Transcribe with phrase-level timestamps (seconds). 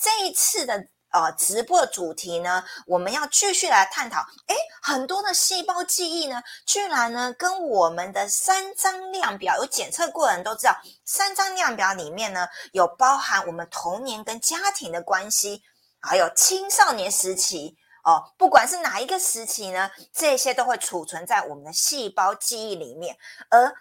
[0.00, 0.74] 这一次的
[1.10, 4.20] 呃直播主题呢，我们要继续来探讨。
[4.46, 15.62] 诶，很多的细胞记忆呢，居然呢跟我们的三张量表有检测过的人都知道，三张量表里面呢有包含我们童年跟家庭的关系，
[16.00, 17.74] 还有青少年时期
[18.04, 23.16] 哦，不管是哪一个时期呢，这些都会储存在我们的细胞记忆里面，
[23.50, 23.74] 而。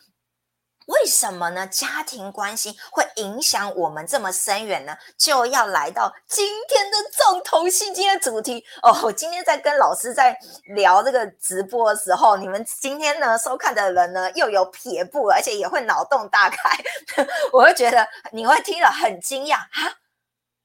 [0.87, 1.67] 为什么呢？
[1.67, 4.97] 家庭关系会影响我们这么深远呢？
[5.17, 8.97] 就要来到今天的重头戏，今天的主题哦。
[9.03, 10.37] 我今天在跟老师在
[10.75, 16.77] 聊这个直播的时候，你们今天呢收看的人呢又有撇步，而且也会脑洞大开。
[17.51, 19.97] 我会觉得你会听了很惊讶哈，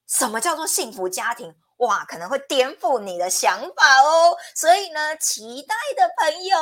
[0.07, 1.54] 什么叫做幸福家庭？
[1.82, 6.56] 哇，可能会颠覆你的想法哦，所以呢，期待的朋友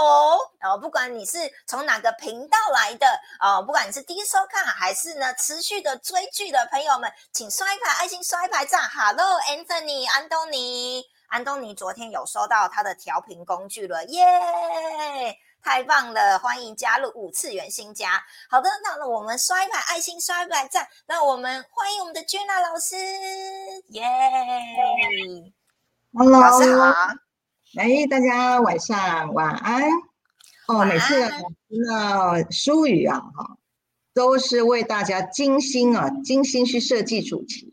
[0.62, 3.06] 哦，不管你是从哪个频道来的
[3.38, 8.80] 哦，不管你是第一收看还是呢持续的追剧的朋友们，请刷一排爱心，刷一排赞。
[8.88, 15.36] Hello，Anthony，安东尼，安东尼昨天有收到他的调频工具了，耶！
[15.62, 18.22] 太棒了，欢迎加入五次元新家。
[18.48, 20.86] 好的，那我们刷一排爱心，刷一排赞。
[21.06, 22.96] 那我们欢迎我们的娟娜老师，
[23.88, 24.02] 耶
[26.12, 26.92] ！Hello，老师好。
[27.78, 29.84] 哎，大家晚上晚安。
[30.66, 31.28] 哦，每次
[31.68, 33.58] 听到舒语啊，哈，
[34.14, 37.72] 都是为大家精心啊，精心去设计主题。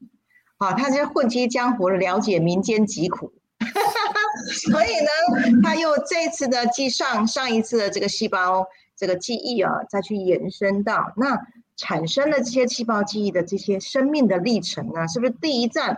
[0.57, 3.33] 好，他是混迹江湖，了解民间疾苦。
[4.71, 11.37] 所以呢，他又这次的继上上一次的这个细胞这个记忆啊，再去延伸到那
[11.75, 15.97] 产生了这些细胞记忆的这些生命的历程啊，是不是第一站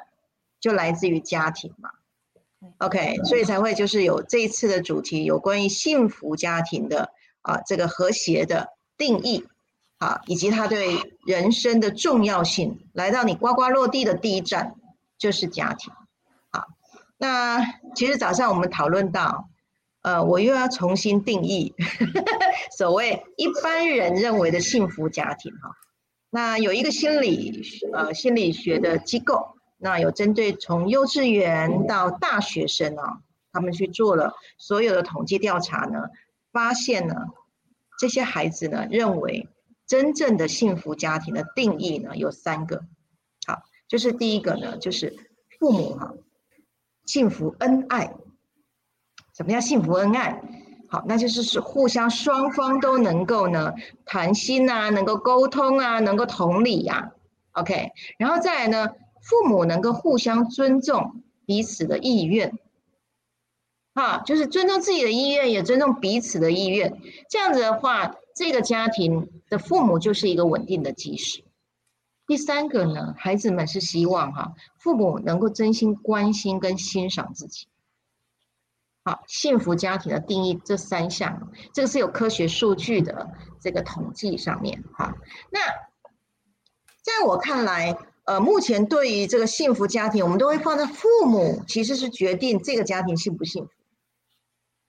[0.60, 1.92] 就来自于家庭嘛
[2.80, 9.46] ？OK，所以才会就是有这一次的主题，有关于幸福家庭的啊这个和谐的定义
[10.00, 14.76] 啊，以及它对人生的重要性，来到你呱呱落地的第一站
[15.18, 15.94] 就是家庭。
[17.22, 19.50] 那其实早上我们讨论到，
[20.04, 21.76] 呃，我又要重新定义
[22.78, 25.76] 所谓一般人认为的幸福家庭哈。
[26.30, 33.20] 那有一个心理呃心理学的机构，那有针对从幼稚园到大学生啊，
[33.52, 36.06] 他们去做了所有的统计调查呢，
[36.54, 37.16] 发现呢，
[38.00, 39.50] 这些孩子呢认为
[39.86, 42.86] 真正的幸福家庭的定义呢有三个，
[43.46, 45.18] 好，就是第一个呢就是
[45.60, 46.14] 父母哈。
[47.10, 48.14] 幸福恩爱，
[49.36, 50.40] 什么叫幸福恩爱？
[50.88, 53.74] 好，那就是是互相双方都能够呢
[54.06, 57.12] 谈心啊，能够沟通啊，能够同理呀。
[57.54, 58.90] OK，然后再来呢，
[59.24, 62.60] 父母能够互相尊重彼此的意愿，
[63.96, 67.02] 哈，就是尊重自己的意愿，也尊重彼此的意愿。
[67.28, 71.44] 这样子的话，这个家庭的父母就是一个稳定的基石。
[72.30, 77.68] 第三个呢，孩子们是希望哈父母能够真心关心跟欣赏自己。
[79.04, 85.16] 好，幸福家庭的定义这三项，这个是有科学数据的这个统计上面哈。
[85.50, 85.60] 那
[87.02, 93.72] 在我看来，呃，目前对于这个幸福家庭，我们都会放在父母其实是决定这个家庭幸不幸福。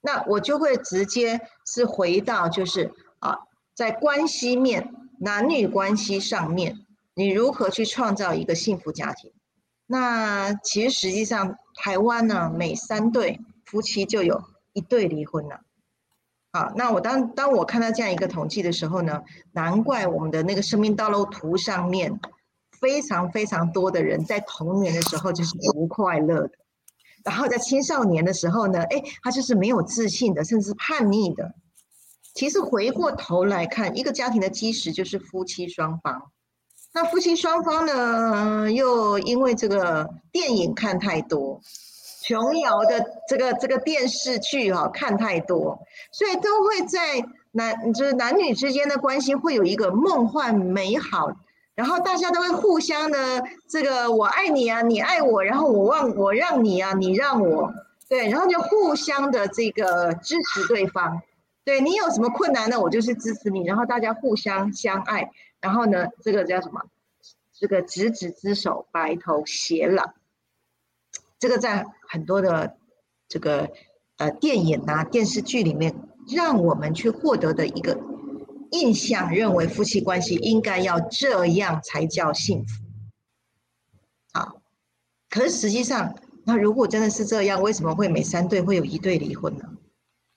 [0.02, 3.38] 那我就会直接是回到就是啊，
[3.74, 6.84] 在关系面、男女关系上面。
[7.14, 9.32] 你如何去创造一个幸福家庭？
[9.86, 15.60] 那其实实际上，台湾呢，每三对夫妻就有一对离婚了。
[16.52, 19.22] 好，那我当当我看到这样一个统计的时候呢，
[19.52, 22.20] 难怪我们的那个生命道路图上面，
[22.80, 26.52] 非常非常多的人在童年的时候就是不快乐的，
[27.24, 31.54] 然后在青少年的时候呢，哎，他就是没有自信的，甚至叛逆的。
[32.34, 36.30] 其实回过头来看，一个家庭的基石就是夫妻双方。
[36.92, 41.60] 那夫妻双方呢，又因为这个电影看太多，
[42.22, 45.78] 琼瑶的这个这个电视剧哈看太多，
[46.10, 51.32] 所以都会在男就是男女之间的关系会有一个梦幻美好，
[51.76, 57.72] 然后大家都会互相的这个我爱你啊，你爱我，然后我忘我让你啊，你让我，
[58.08, 61.22] 对，然后就互相的这个支持对方，
[61.64, 65.30] 对你有什么困难呢，我就是支持你，然后大家互相相爱。
[65.60, 66.82] 然后呢，这个叫什么？
[67.52, 70.14] 这个执子之手，白头偕老。
[71.38, 72.78] 这个在很多的
[73.28, 73.70] 这个
[74.16, 75.94] 呃电影啊、电视剧里面，
[76.34, 78.00] 让我们去获得的一个
[78.70, 82.82] 印象，认为夫妻关系应该要这样才叫幸福。
[84.32, 84.54] 啊，
[85.28, 86.14] 可是实际上，
[86.44, 89.64] 那如果真的是这样，为什么会每三对会有一对离婚呢？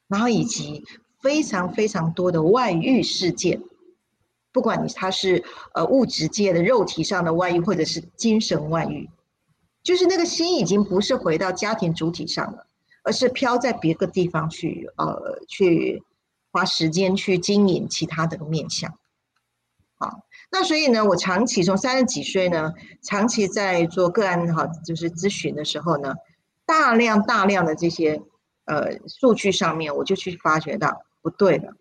[0.09, 0.83] 然后以及
[1.21, 3.61] 非常非常多的外遇事件。
[4.53, 9.09] 不管你他是呃物质界的肉体上的外遇，或者是精神外遇，
[9.81, 12.67] 就是那个心已经不是回到家庭主体上了，
[13.03, 16.03] 而是飘在别个地方去，呃，去
[16.51, 18.93] 花时间去经营其他的面相。
[19.95, 20.19] 好，
[20.51, 26.13] 那所以呢，我长期从三十几岁呢，长期在做个案哈，就是咨询的时候呢，
[26.65, 28.21] 大量大量的这些
[28.65, 31.73] 呃数据上面，我就去发觉到不对了。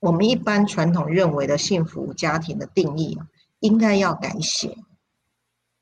[0.00, 3.18] 我们一般传统认为的幸福家庭的定义，
[3.60, 4.78] 应该要改写，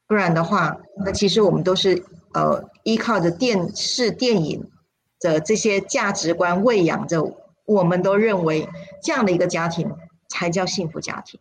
[0.08, 2.04] 不然的话，那其实我们都是
[2.34, 4.68] 呃依靠着电视电影
[5.20, 7.32] 的这些价值观喂养着，
[7.64, 8.68] 我们都认为
[9.04, 9.94] 这样的一个家庭
[10.28, 11.38] 才叫幸福家庭。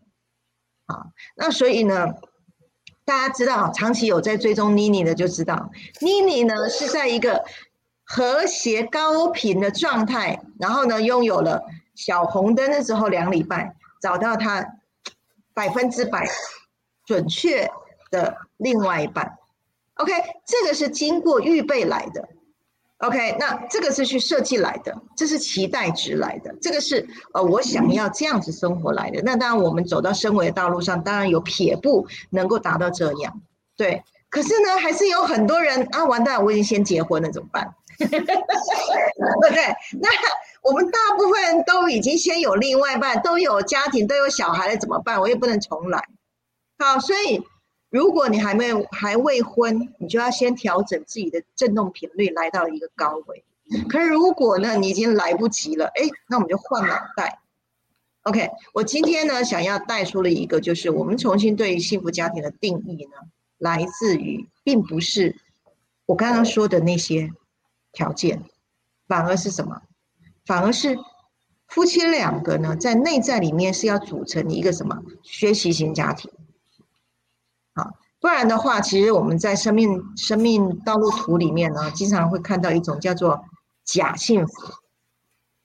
[0.85, 2.13] 啊，那所以呢，
[3.03, 7.43] 大家知道长期有在追踪妮妮的就知道，妮妮呢是在一个
[8.03, 11.63] 和谐高频的状态，然后呢拥有了。
[11.97, 14.65] 小红灯的时候，两礼拜找到他
[15.53, 16.25] 百分之百
[17.05, 17.69] 准确
[18.11, 19.37] 的另外一半。
[19.95, 20.13] OK，
[20.45, 22.29] 这个是经过预备来的。
[22.99, 29.21] OK，那这个是去设计来的，这是期待值来的，这个是呃我想要这样子生活来的。
[29.23, 33.41] 那当然，我们走到升维的道路上，当然有撇步能够达到这样。
[33.75, 37.73] 对，可是呢，还是有很多人啊，完蛋，我已经先结婚了，怎么办？
[37.97, 38.19] 对不
[39.53, 39.75] 对？
[39.99, 40.09] 那
[40.67, 45.19] 我们大部分人都已经先有另外一半，都有家庭，都有小孩了，怎么办？
[45.19, 46.07] 我也不能重来。
[46.77, 47.41] 好，所以
[47.89, 53.43] 如果你还没有还未婚，你就要先调整自己的振动频率，来到一个高位。
[53.89, 57.39] 可是如果呢，你已经来不及了，哎，那我们就换脑袋。
[58.23, 63.17] OK，我今天呢，想要带出了一个，就是我们重新对幸福家庭的定义呢，
[63.57, 65.35] 来自于并不是
[66.05, 67.31] 我刚刚说的那些。
[67.93, 68.43] 条件，
[69.07, 69.81] 反而是什么？
[70.47, 70.97] 反而是
[71.67, 76.31] 夫妻两个呢，在内在里面是要组成一个什么学习型家庭？
[77.75, 77.91] 好，
[78.21, 83.43] 不然的话，其实我们在生命生命道路图里面呢，经常会看到一种叫做
[83.83, 84.53] 假幸福。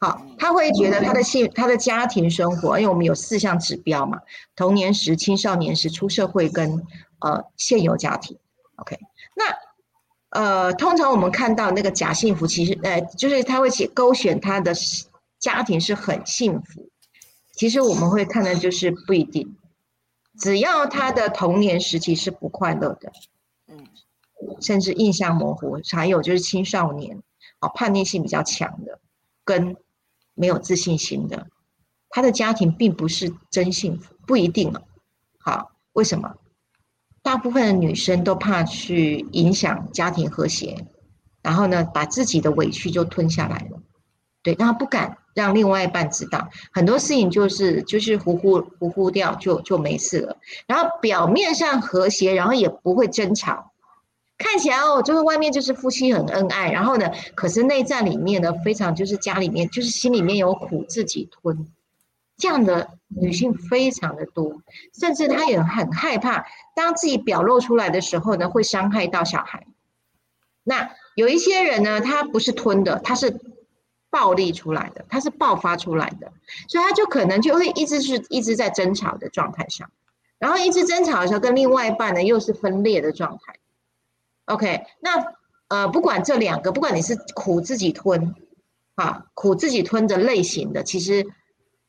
[0.00, 4.18] 好，他会觉得他的幸他的家庭生活，因为我们有四项指标嘛：
[4.56, 6.84] 童年时、青少年时、出社会跟
[7.20, 8.36] 呃现有家庭。
[8.76, 8.98] OK，
[9.36, 9.71] 那。
[10.32, 14.72] 呃，通常我们看到那个假幸福，其实呃，就是他会写勾选他的
[15.38, 16.88] 家庭是很幸福。
[17.52, 19.56] 其实我们会看的就是不一定，
[20.38, 23.12] 只要他的童年时期是不快乐的，
[23.68, 23.86] 嗯，
[24.58, 27.22] 甚至印象模糊，还有就是青少年
[27.58, 28.98] 啊叛逆性比较强的，
[29.44, 29.76] 跟
[30.32, 31.46] 没有自信心的，
[32.08, 34.82] 他的家庭并不是真幸福，不一定了。
[35.38, 36.36] 好，为什么？
[37.22, 40.86] 大部分的女生都怕去影响家庭和谐，
[41.40, 43.80] 然后呢，把自己的委屈就吞下来了，
[44.42, 50.36] 对，然后不敢让另外一半知道，很多事情就是就是糊糊糊糊掉就就没事了，
[50.66, 53.72] 然后表面上和谐，然后也不会争吵，
[54.36, 61.68] 看起来哦，就是外面就是夫妻很恩爱，然后呢，可是内在里面呢，非常就是家里面就是心里面有苦自己吞。
[62.36, 64.62] 这样的女性非常的多，
[64.98, 69.66] 甚至她也很害怕，当自己表露出来的时候呢，会伤害到小孩。
[70.64, 73.40] 那有一些人呢，他不是吞的，他是
[74.10, 76.32] 暴力出来的，他是爆发出来的，
[76.68, 79.90] 所以他就可能就会一直是一直在争吵的状态上，
[80.38, 83.56] 然后一直争吵的时候，跟另外一半呢又是分裂的状态。
[84.46, 85.34] OK，那
[85.68, 88.34] 呃，不管这两个，不管你是苦自己吞
[88.94, 91.26] 啊，苦自己吞的类型的，其实。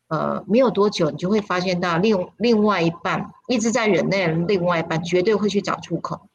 [0.07, 6.27] 呃，没有多久，你就会发现到另另外一半一直在忍耐，另外一半绝对会去找出口。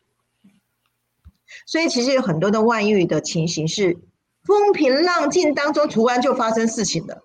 [1.67, 3.99] 所以其实有很多的外遇的情形是
[4.43, 7.23] 风平浪静当中突然就发生事情的，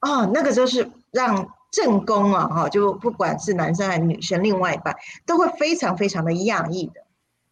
[0.00, 4.94] 哦，那个就是让正宫啊，哈，就不管是男生还是女生，另外一半
[5.26, 7.00] 都会非常非常的讶异的，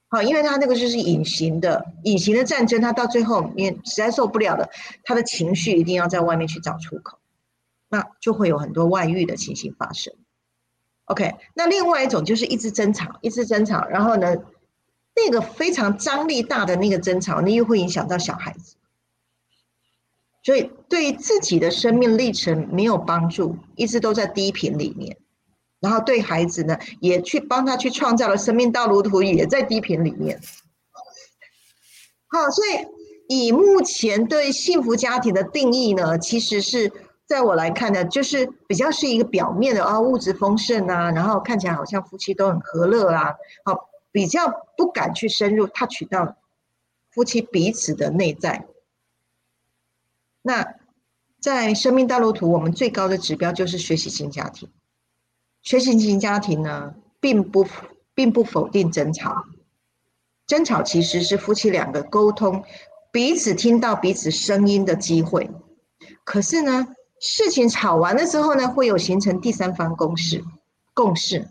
[0.09, 4.69] 好，因为他那个就是隐形的隐形的战争，他到最后面实在受不了了，
[5.05, 7.19] 他的情绪一定要在外面去找出口。
[7.95, 10.13] 那就会有很多外遇的情形发生。
[11.05, 14.35] OK，那另外一种就是一直争吵，一直争吵，然后呢，
[15.15, 18.75] 那个非常张力大的那个争吵，那又会影响到小孩子，
[20.43, 25.17] 所以对自己的生命历程没有帮助，一直都在低频里面，
[25.79, 30.41] 然后对孩子呢，也去帮他去创造了生命道路图，也在低频里面。
[32.27, 32.89] 好，所以
[33.29, 36.91] 以目前对幸福家庭的定义呢，其实是。
[37.27, 46.37] 在我来看呢，就是比较是一个表面的啊，物质丰盛啊，然后看起来好像夫妻都很和乐啊，好，比较不敢去深入，他取到
[47.11, 48.67] 夫妻彼此的内在。
[50.43, 50.75] 那
[51.41, 54.71] 在生命道路图，我们最高的指标就是学习型家庭。
[55.63, 57.67] 学习型家庭呢，并不
[58.15, 59.47] 并不否定争吵，
[60.47, 62.63] 争吵其实是夫妻两个沟通，
[63.11, 65.51] 彼此听到彼此声音的机会。
[66.23, 66.94] 可是呢，
[67.27, 70.45] 事情吵完的时候呢，会有形成第三方公式，
[70.93, 71.49] 共识。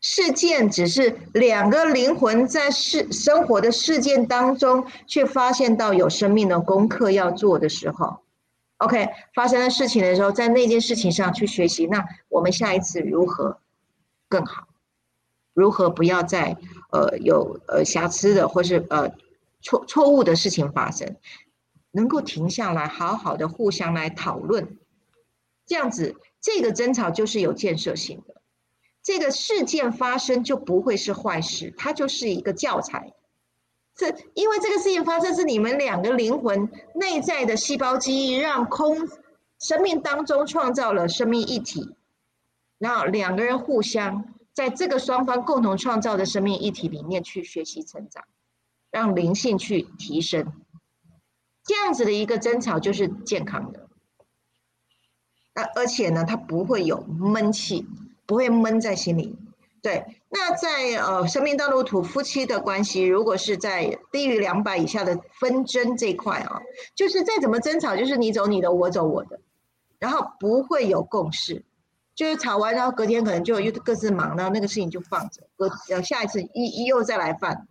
[0.00, 8.18] 事件只是两个灵魂在事生活的事件当中，却发现到有生命的功课要做的时候
[8.78, 11.86] ，OK，发生的事情的时候，在那件事情上去学习。
[11.86, 13.58] 那我们下一次如何
[14.28, 14.66] 更好？
[15.54, 16.56] 如何不要再
[16.90, 19.12] 呃有呃瑕疵的或是呃
[19.62, 21.16] 错错误的事情发生？
[21.96, 24.76] 能够停下来，好好的互相来讨论，
[25.64, 28.34] 这样子这个争吵就是有建设性的。
[29.02, 33.14] 这个事件发生就不会是坏事，它就是一个教材。
[33.94, 39.08] 这因为这个事情发生是你们两个灵魂内在的细胞记忆，让空
[39.58, 41.96] 生命当中创造了生命一体，
[42.76, 48.22] 然后两个人互相在这个双方共同创造的生命一体里面去学习成长，
[48.90, 50.52] 让灵性去提升。
[51.66, 53.88] 这样子的一个争吵就是健康的，
[55.54, 57.86] 那而且呢，它不会有闷气。
[58.28, 59.38] 不会闷在心里，
[59.80, 60.04] 对。
[60.30, 66.60] 那在呃生命道路图夫妻的关系，如果是在低于两百以下的纷争这块啊，
[66.96, 69.38] 就是再怎么争吵，就是你走你的，我走我的，
[70.00, 71.64] 然后不会有共识，
[72.16, 77.68] 就是吵完然后隔天可能就又各自忙，然后那个事情就放着，隔呃下一次一一又再来犯，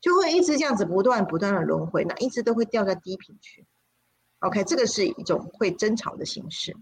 [0.00, 3.66] 就会一直这样子不断不断的轮回，那一直都会掉在低频去。
[4.40, 6.76] OK，这个是一种会争吵的形式。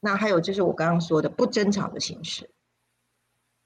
[0.00, 2.50] 那还有就是我刚刚说的不争吵的形式。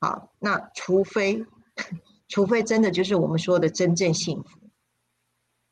[0.00, 1.44] 好，那除非，
[2.28, 4.58] 除非真的就是我们说的真正幸福，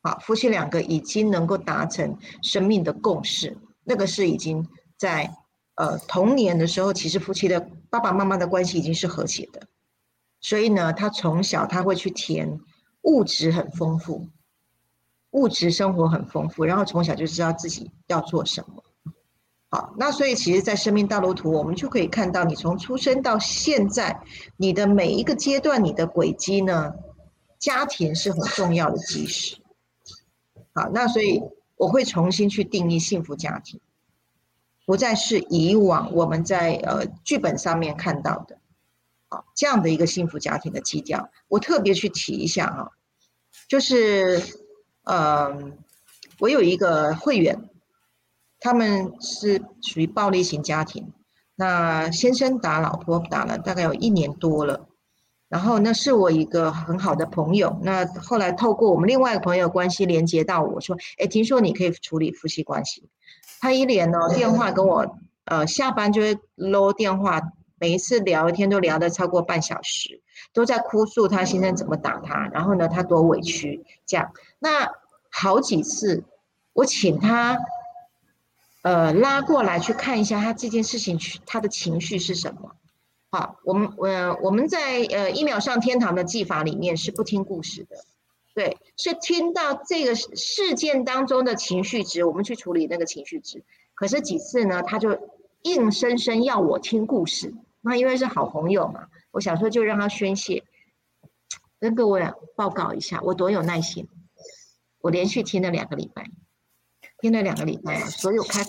[0.03, 5.37] 好，夫妻两个已经能够达成生命的共识，那个是已经在
[5.75, 7.61] 呃童年的时候，其实夫妻的
[7.91, 9.69] 爸爸妈妈的关系已经是和谐的，
[10.41, 12.61] 所以呢，他从小他会去填
[13.03, 14.29] 物质很丰富，
[15.31, 18.83] 物质生活很丰富，然后从小就知道自己要做什么。
[19.71, 24.23] 好，那所以其实，在生命道路图，我们就可以看到，你从出生到现在，
[24.59, 26.93] 你的每一个阶段，你的轨迹呢，
[27.59, 29.57] 家庭是很重要的基石。
[30.75, 31.43] 好，那所以
[31.77, 33.81] 我会重新去定义幸福家庭，
[34.85, 38.59] 不再是以往我们在呃剧本上面看到的，
[39.55, 41.31] 这样的一个幸福家庭的基调。
[41.49, 42.93] 我特别去提一下哈，
[43.69, 44.43] 就是，
[45.05, 45.79] 嗯，
[46.39, 47.69] 我有一个会员。
[48.65, 51.13] 他们是属于暴力型家庭，
[51.57, 54.87] 那先生打老婆打了大概有一年多了，
[55.49, 63.09] 然后那是我一个很好的朋友，那后来透过我们另外一个朋友关系连接到我说，哎，听说你可以处理夫妻关系，
[63.61, 67.43] 他一连呢电话跟我，呃，下班就会搂电话，
[67.83, 70.21] 每一次聊天都聊得超过半小时，
[70.53, 74.93] 都在哭诉他先生怎么打他，然后呢他多委屈这样，那
[75.33, 76.23] 好几次
[76.73, 77.59] 我请他。
[78.85, 82.75] 呃，拉过来去看一下他这件事情，他的情绪是什么？
[83.31, 87.97] 好，我们呃我们在呃一秒上天堂的技法里面是不听故事的，
[88.55, 93.63] 对，是听到这个事件当中的情绪值，我们去处理那个情绪值。
[93.95, 95.17] 可是几次呢，他就
[95.63, 100.65] 硬生生要我听故事，那因为是好朋友嘛，我想说就让他宣泄。
[101.79, 102.23] 跟各位
[102.57, 104.09] 报告一下，我多有耐心，
[105.01, 106.31] 我连续听了两个礼拜。
[107.19, 108.65] 听了两个礼拜啊，所有开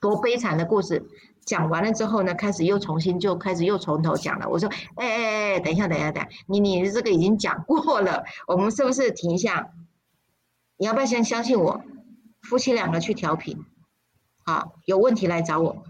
[0.00, 1.04] 多悲惨的故事
[1.44, 4.48] 讲完了之后呢，开始又重新就开始又从头讲了。
[4.48, 9.72] 我说，哎哎哎，等一下，等一下，等，你你这个已经讲过了，我们是不是停一下？
[10.76, 11.80] 你要不要先相信我？
[12.42, 13.64] 夫妻两个去调频，
[14.44, 15.84] 好，有问题来找我。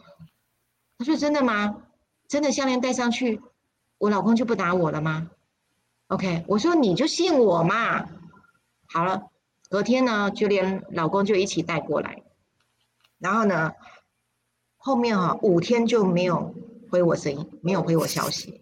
[1.02, 1.82] 他说真的吗？
[2.28, 3.40] 真的项链戴上去，
[3.98, 5.30] 我老公就不打我了吗
[6.06, 8.06] ？OK，我说你就信我嘛。
[8.86, 9.24] 好了。
[9.68, 12.22] 隔天呢，就连老公就一起带过来，
[13.18, 13.72] 然后呢，
[14.76, 16.54] 后面啊五天就没有
[16.90, 18.60] 回我声音，没有回我消息，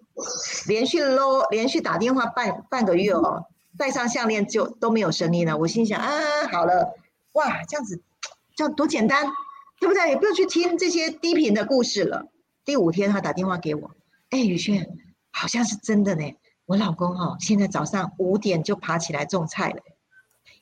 [0.69, 5.59] 连续搂连续打电话半半个月哦，戴上项链就都没有声音了。
[5.59, 6.09] 我心想啊，
[6.53, 6.95] 好了，
[7.33, 8.01] 哇，这样子
[8.55, 9.27] 这样多简单，
[9.81, 10.11] 对不对？
[10.11, 12.29] 也不用去听这些低频的故事了。
[12.65, 13.91] 第五天他打电话给我，
[14.29, 14.87] 哎，宇轩，
[15.33, 19.81] 好像是真的呢，我老公哦，现在早上五点就爬起来种菜了。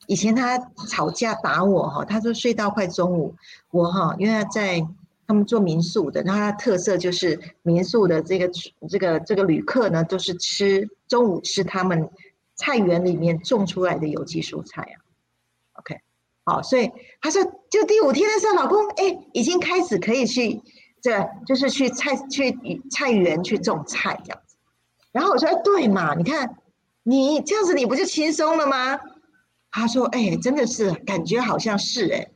[0.07, 0.57] 以前他
[0.89, 3.35] 吵架打我哈，他说睡到快中午，
[3.71, 4.81] 我哈因为在
[5.27, 8.49] 他们做民宿的，然后他特色就是民宿的这个
[8.89, 12.09] 这个这个旅客呢，都是吃中午吃他们
[12.55, 14.97] 菜园里面种出来的有机蔬菜啊。
[16.49, 16.91] 好，所以
[17.21, 20.61] 他说就第五天的时候，老公哎已经开始可以去
[21.03, 22.57] 这就是去菜去
[22.91, 24.57] 菜园去种菜这样子，
[25.13, 26.57] 然后我说哎对嘛，你看。
[27.05, 29.01] 你这样子你不就轻松了吗？
[29.71, 32.29] 他说：“哎，真的是，感觉好像是哎。”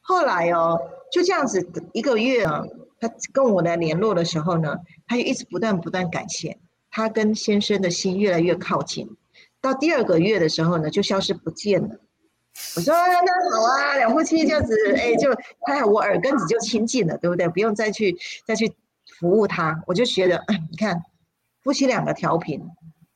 [0.00, 0.80] 后来哦，
[1.12, 2.62] 就这样子一个月啊，
[2.98, 6.56] 他跟我来联络的时候呢，他就一直不断不断感谢，
[6.90, 9.14] 他跟先生的心越来越靠近。
[9.60, 12.00] 到第二个月的时候呢，就消失不见了。
[12.76, 15.30] 我说：“那好啊，两夫妻这样子，哎，就
[15.66, 17.48] 还好，我耳根子就清净了，对不对？
[17.48, 18.72] 不用再去再去
[19.18, 19.82] 服务他。
[19.86, 21.02] 我就觉得， 你看，
[21.62, 22.62] 夫妻两个调频，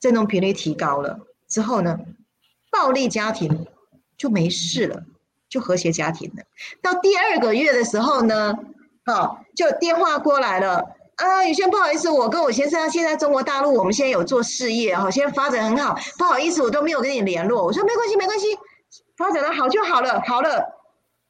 [0.00, 1.99] 振动频率提高了之后呢，
[2.71, 3.66] 暴力家庭
[4.16, 5.02] 就没事了。”
[5.50, 6.42] 就和谐家庭了。
[6.83, 8.54] 到第二个月的时候呢，
[9.07, 10.85] 好，就电话过来了
[11.16, 17.64] 啊，宇轩，不好意思，我跟我先生现在中国大陆，我们现在有做事业哈，现在发展很好，不好意思，我都没有跟你联络。
[17.64, 18.47] 我说没关系，没关系，
[19.19, 20.81] 发展的好就好了，好了。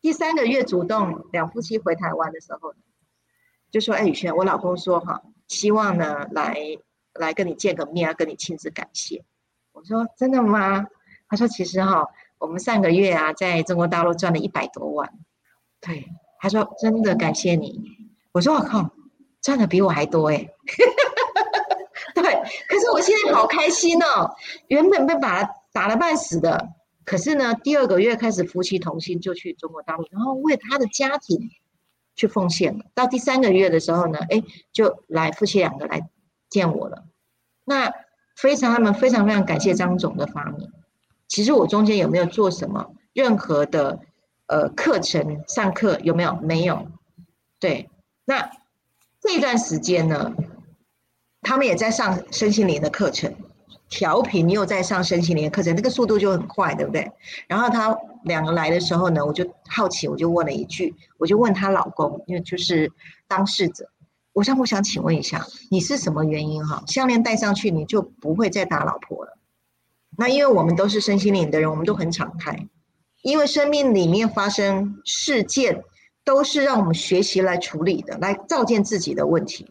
[0.00, 2.74] 第三个月主动两夫妻回台湾的时候，
[3.72, 6.56] 就说，哎，宇轩，我老公说哈，希望呢来
[7.14, 9.24] 来跟你见个面，跟你亲自感谢。
[9.72, 10.86] 我说真的吗？
[11.28, 12.06] 他说其实哈。
[12.40, 15.12] 我们上个月啊，在中国大陆赚了一百多万，
[15.80, 16.06] 对，
[16.38, 17.82] 他说真的感谢你。
[18.30, 18.88] 我说我靠，
[19.42, 20.48] 赚的比我还多哎，
[22.14, 22.22] 对，
[22.68, 24.36] 可是我现在好开心哦。
[24.68, 25.42] 原本被打
[25.72, 26.68] 打了半死的，
[27.08, 31.48] 可是呢，第二个月开始夫妻同心就去中国大陆，然后为他的家庭
[32.14, 32.84] 去奉献了。
[32.94, 34.42] 到第三个月的时候呢，哎，
[34.74, 36.10] 就来夫妻两个来
[36.50, 37.06] 见我了。
[37.64, 37.90] 那
[38.36, 40.70] 非常他们非常非常感谢张总的发明。
[41.28, 44.00] 其实我中间有没有做什么任何的
[44.44, 46.36] 呃课程上课有没有？
[46.42, 46.88] 没有。
[47.58, 47.88] 对，
[48.26, 48.50] 那
[49.22, 50.34] 这段时间呢，
[51.40, 53.34] 他们也在上身心灵的课程，
[53.88, 57.10] 调频你又在上身心灵的课程，那个速度就很快，对不对？
[57.46, 62.92] 然后他两个来的时候呢，我就好奇，我就问了一句，我就问她老公，因为就是
[63.26, 63.90] 当事者，
[64.32, 66.82] 我想我想请问一下，你是什么原因哈？
[66.86, 69.38] 项链戴上去你就不会再打老婆了？
[70.16, 72.68] 那因为我们都是身心灵的人，我们都很敞开。
[73.22, 75.82] 因为生命里面发生事件，
[76.24, 79.66] 都是让我们学习来处理的，来照见自己的问题。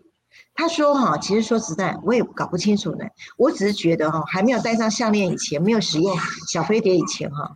[0.58, 3.06] 他说：“哈，其实说实在，我也搞不清楚呢。
[3.38, 6.18] 我只是觉得哈，还没有戴上项链以前，没有使用
[6.52, 7.56] 小飞碟以前哈，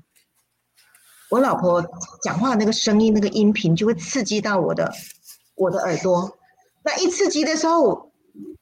[1.29, 1.83] 我老婆
[2.21, 4.93] 讲话那个声音、那个音频就会刺激到我的
[5.55, 6.37] 我的耳朵。
[6.83, 8.11] 那一刺激的时候，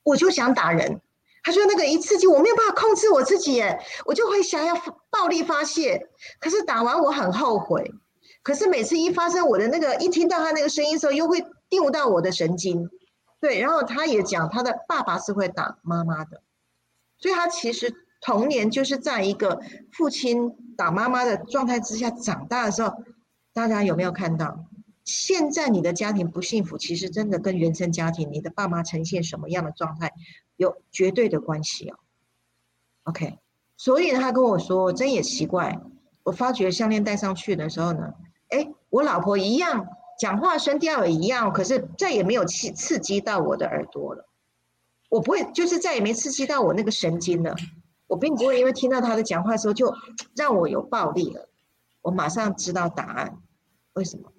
[0.04, 1.02] 我就想打人。”
[1.44, 4.76] 他说：“那个一刺激，我没有办法控制我自己，耶，我就会想要
[5.10, 6.08] 暴力发泄。
[6.40, 7.92] 可是打完我很后悔。
[8.44, 12.90] 可是每次一发生我的那个，一听到他那个声音的时候，又会丢到我的神经。
[13.40, 16.42] 对，然后他也讲他的爸爸是会打妈妈的，
[17.18, 23.04] 所以他其实童年就是在一个父亲打妈妈的状态之下长大的时候。
[23.52, 24.66] 大家有没有看到？
[25.04, 30.14] 现在你的家庭不幸福，其实真的跟原生家庭你的爸妈呈现什么样的状态？”
[30.56, 31.98] 有绝对的关系哦
[33.04, 33.40] ，OK，
[33.76, 35.82] 所以他跟我说，真也奇怪，
[36.24, 38.14] 我发觉项链戴上去的时候呢，
[38.50, 39.88] 哎，我老婆一样，
[40.20, 44.28] 讲话声调也一样，可是再也没有刺刺激到我的耳朵了，
[45.10, 47.56] 我不会，就是再也没刺激到我那个神经了，
[48.08, 49.96] 我并不会因为听到他的讲话的时候就
[50.36, 51.48] 让我有暴力了，
[52.02, 53.38] 我马上知道答案，
[53.94, 54.32] 为什么？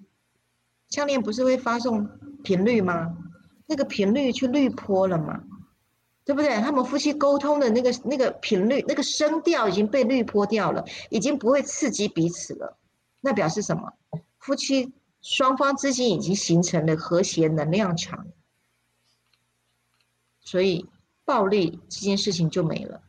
[0.89, 2.07] 项链不是会发送
[2.43, 3.17] 频率吗？
[3.65, 5.43] 那个频率去滤波了吗？
[6.23, 6.61] 对不对？
[6.61, 12.77] 他们夫妻沟通的那个那个频率、那个声调已经被滤波掉了，已经不会刺激彼此了。
[13.21, 13.93] 那表示什么？
[14.37, 18.27] 夫妻双方之间已经形成了和谐能量场，
[20.41, 20.89] 所以
[21.25, 23.03] 暴力这件事情就没了。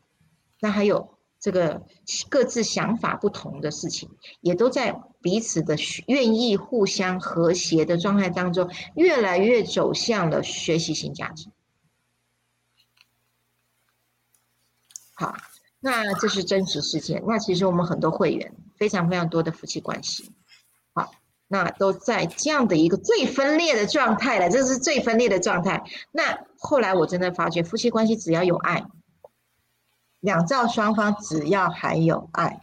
[0.60, 1.84] 那还有这个
[2.28, 11.50] 各自想法不同的事情，也都在彼此的愿意互相和谐的状态当中，越来越走向了学习型家庭。
[15.14, 15.34] 好，
[15.80, 17.22] 那这是真实事件。
[17.26, 20.30] 那其实我们很多会员非常非常多的夫妻关系，
[21.52, 24.48] 那都在这样的一个最分裂的状态了。
[24.48, 25.84] 这是最分裂的状态。
[26.10, 28.86] 那后来我真的发觉，夫妻关系只要有爱，
[30.20, 32.62] 两造双方只要还有爱，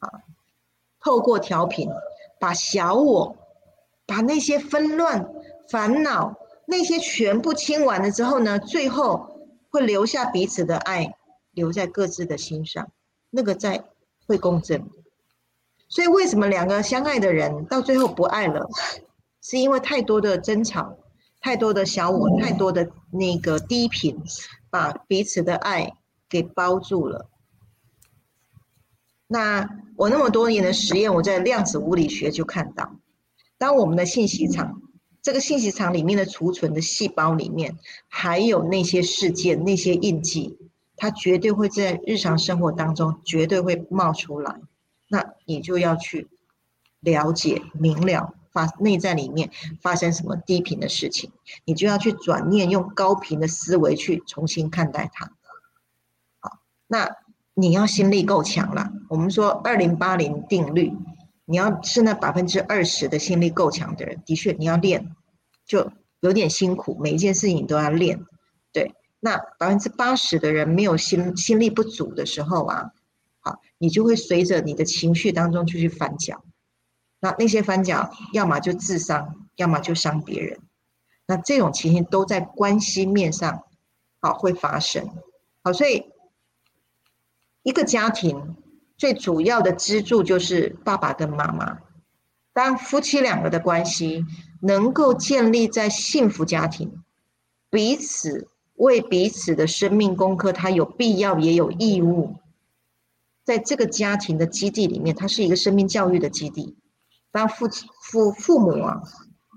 [0.00, 0.20] 啊，
[1.00, 1.88] 透过调频，
[2.38, 3.36] 把小我，
[4.04, 5.32] 把那些纷乱、
[5.70, 11.16] 烦恼那些全部清完了之后呢，最后会留下彼此的爱。
[11.54, 12.90] 留在各自的心上，
[13.28, 13.84] 那个在
[14.26, 14.88] 会共振。
[15.92, 18.66] 所以为什么两个相爱的人到最后不爱了？
[19.42, 20.96] 是因为太多的争吵，
[21.38, 24.18] 太多的小我，太多的那个低频，
[24.70, 25.92] 把彼此的爱
[26.30, 27.28] 给包住了。
[29.26, 32.96] 那我那么多年的实验，我在量子物理学就看到，
[33.58, 34.80] 当我们的信息场，
[35.20, 37.76] 这个信息场里面的储存的细胞里面，
[38.08, 40.56] 还有那些事件、那些印记。
[40.96, 44.58] 它绝对会在日常生活当中绝对会冒出来。
[45.12, 46.30] 那你就要去
[47.00, 49.50] 了解明了发内在里面
[49.82, 51.30] 发生什么低频的事情，
[51.66, 55.30] 你就要去转念用高频的思维去重新看待它。
[56.40, 57.14] 好，那
[57.52, 58.90] 你要心力够强了。
[59.10, 60.94] 我们说二零八零定律，
[61.44, 65.14] 你要是那百分之二十的心力够强的人，的确你要练，
[65.66, 68.24] 就有点辛苦，每一件事情都要练。
[68.72, 72.92] 对，那百分之八十的人没有心心力不足的时候啊，
[73.44, 76.42] 好，你就会随着你的情绪当中就去翻搅，
[77.20, 80.60] 那那些翻搅，要么就自伤，要么就伤别人，
[81.26, 83.64] 那这种情形都在关系面上，
[84.20, 85.10] 好会发生，
[85.62, 86.06] 好，所以
[87.62, 88.56] 一个家庭
[88.96, 91.80] 最主要的支柱就是爸爸跟妈妈，
[92.52, 94.24] 当夫妻两个的关系
[94.60, 97.02] 能够建立在幸福家庭，
[97.70, 98.48] 彼此。
[98.76, 102.34] 为彼此的生命功课，他有必要也有义务，
[103.44, 106.76] 在这个家庭的基地里面，它是一个生命教育的基地。
[107.30, 107.66] 当父
[108.02, 109.02] 父父母啊，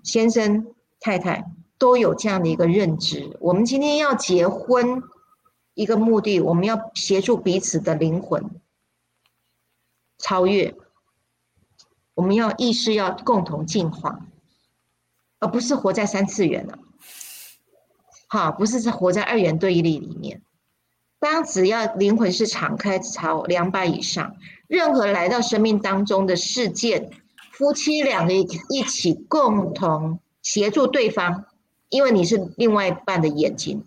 [0.04, 0.68] 先生
[1.00, 5.04] 太太都有这样的一个认知，我们今天要结婚，
[5.74, 8.50] 一个目的，我们要协助彼此的灵魂
[10.18, 10.74] 超越，
[12.14, 14.26] 我们要意识要共同进化，
[15.40, 16.80] 而不是活在三次元了。
[18.30, 20.42] 哈，不是在活在二元对立里面。
[21.20, 24.36] 当只要灵魂是敞开朝两百以上，
[24.68, 27.10] 任何来到生命当中的事件，
[27.52, 31.46] 夫妻两个一起共同协助对方，
[31.90, 33.84] 因为你是另外一半的眼睛，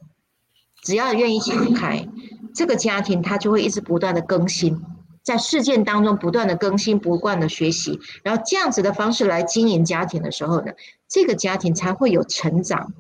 [0.83, 2.09] 只要愿意敞开，
[2.55, 4.83] 这个家庭它就会一直不断的更新，
[5.23, 10.73] 在事件当中不断的更新，不断的学习，然后这样子的方式来经营家庭的时候呢，
[11.07, 12.93] 这个家庭才会有成长。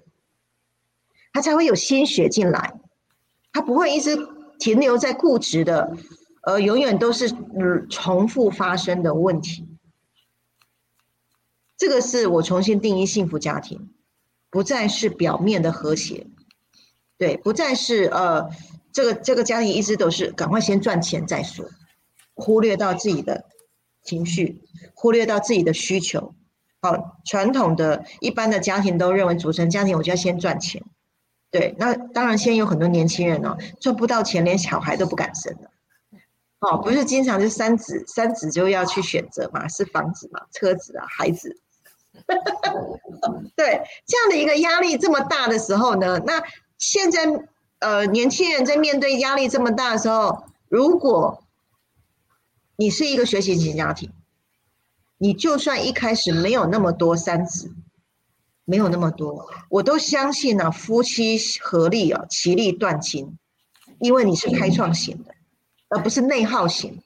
[1.31, 2.75] 他才会有心血进来，
[3.59, 4.17] 他不会一直
[4.61, 5.93] 停留在固执的，
[6.43, 9.67] 呃，永远都是嗯重复发生的问题。
[11.77, 13.91] 这个是我重新定义幸福家庭，
[14.49, 16.29] 不再是表面的和谐，
[17.17, 18.49] 对，不再是呃
[18.93, 21.69] 这个这个家庭一直都是赶快先赚钱再说，
[22.35, 23.45] 忽略到自己的
[24.05, 24.63] 情绪，
[24.95, 26.33] 忽略到自己的需求。
[26.81, 30.81] 好，传统的一般的家庭都认为组成家庭我就要先赚钱。
[31.51, 35.71] 对，那当然，现在有很多年轻人哦，赚不到钱，连小孩都不敢生了。
[36.61, 41.57] 哦，不是经常就三子，三子就要去选择嘛，是房子嘛，车子啊，孩子。
[43.57, 46.43] 对，这样的一个压力这么大的时候呢，那
[46.77, 47.21] 现在
[47.79, 51.45] 呃，年轻人在面对压力这么大的时候，如果
[52.77, 54.13] 你是一个学习型家庭，
[55.17, 57.73] 你就算一开始没有那么多三子。
[58.69, 60.71] 没有那么多，我都相信呢。
[60.71, 63.39] 夫妻合力啊，其利断金，
[63.99, 65.35] 因为你是开创型的，
[65.89, 67.01] 而不是内耗型。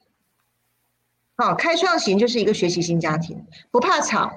[1.36, 4.32] 好，开创型就是一个学习型家庭，不怕吵，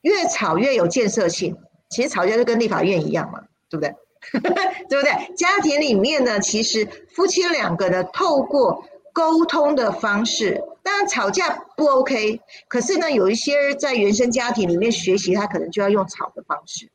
[0.00, 1.58] 越吵越有建设性。
[1.90, 3.94] 其实吵架就跟立法院一样嘛，对不对？
[4.88, 5.34] 对不对？
[5.36, 8.82] 家庭里面呢，其实夫妻两个呢，透过
[9.12, 10.64] 沟通的方式。
[10.82, 16.90] 当然吵架不 OK，可是呢，有一些在原生家庭里面学习，他可能就要用吵的方式，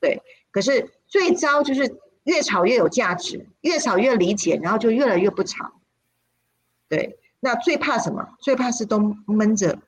[0.00, 0.22] 对。
[0.50, 5.72] 可是最糟就是越吵越有价值，越吵越理解，然后就越来越不吵。
[6.88, 8.30] 对，那最怕什么？
[8.40, 9.78] 最怕是都闷着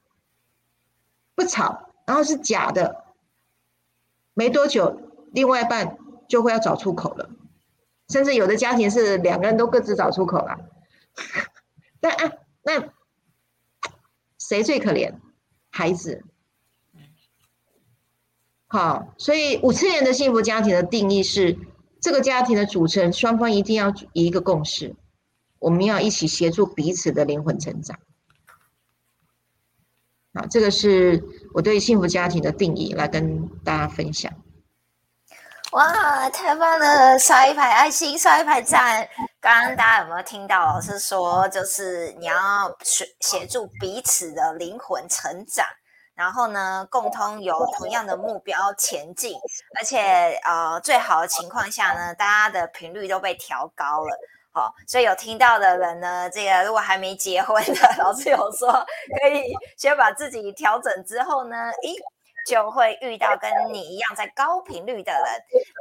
[1.34, 3.04] 不吵，然后是假的，
[4.34, 5.00] 没多久
[5.32, 5.96] 另外一半
[6.28, 7.30] 就会要找出口了，
[8.10, 10.58] 甚至有的家庭是两个人都各自找出口了。
[12.00, 12.99] 但啊，那。
[14.50, 15.14] 谁最可怜？
[15.70, 16.24] 孩子。
[18.66, 21.56] 好，所以五次元的幸福家庭的定义是：
[22.00, 24.96] 这个家庭的组成双方一定要一个共识，
[25.60, 28.00] 我们要一起协助彼此的灵魂成长。
[30.34, 31.22] 好，这个是
[31.54, 34.32] 我对幸福家庭的定义，来跟大家分享。
[35.72, 37.16] 哇，太棒了！
[37.16, 39.08] 刷一排爱心，刷一排赞。
[39.40, 42.34] 刚刚大家有没有听到老师说，就是你要
[42.82, 45.64] 协协助彼此的灵魂成长，
[46.16, 49.38] 然后呢，共同有同样的目标前进，
[49.78, 54.18] 而且呃，最好的情况下呢，大家的频率都被调高了。
[54.52, 58.72] 好，所以有听到的人呢，这个如果还没结婚的， 老师有说
[59.22, 61.94] 可以先把自己调整之后呢，诶。
[62.50, 65.24] 就会遇到跟你一样在高频率的人。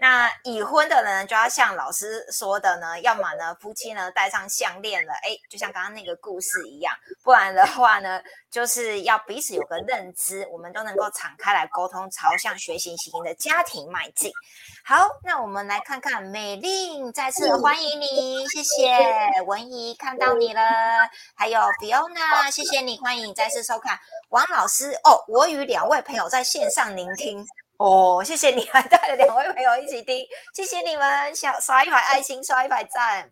[0.01, 14.31] 那已婚的人就要像老师说的呢，要么呢夫妻呢戴上项链了，哎，就像刚刚那个故事一样；不然的话呢，就是要彼此有个认知，我们都能够敞开来沟通，朝向学习型的家庭迈进。
[14.83, 20.61] 好，那我们来看看美丽，再次欢迎你，谢谢文怡看到你了，
[21.35, 25.23] 还有 Fiona，谢谢你，欢迎再次收看王老师哦。
[25.27, 27.45] 我与两位朋友在线上聆听
[27.77, 33.31] 哦，谢谢你还带了两位朋友一起听，谢谢你们，小刷一排爱心，刷一排赞。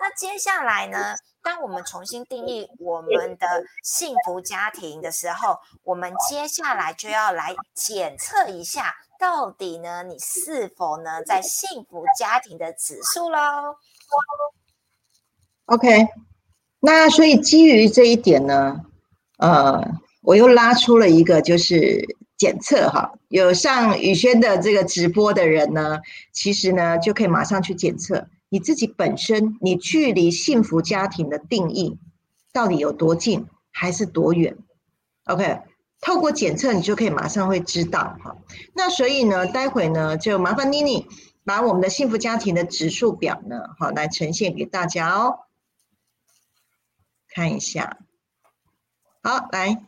[0.00, 8.94] 那接下来呢，当我们重新定义我们的幸福家庭的时候，我们接下来就要来检测一下。
[9.20, 10.04] 到底呢？
[10.04, 13.74] 你是否呢在幸福家庭的指数喽
[15.64, 16.06] ？OK，
[16.78, 18.80] 那所以基于这一点呢，
[19.38, 19.84] 呃，
[20.22, 22.00] 我又拉出了一个就是
[22.36, 25.98] 检测哈，有上宇轩的这个直播的人呢，
[26.32, 31.98] 其实呢就可以马上去检测你自己本身，你距离幸福家庭的定义
[32.52, 34.56] 到底有多近还是多远
[35.24, 35.62] ？OK。
[36.00, 38.36] 透过检测，你就可以马上会知道哈。
[38.72, 41.08] 那所以呢，待会呢，就麻烦妮妮
[41.42, 45.40] 把我们的幸福家庭的指数表呢，好来呈现给大家哦。
[47.26, 47.98] 看一下，
[49.24, 49.84] 好来，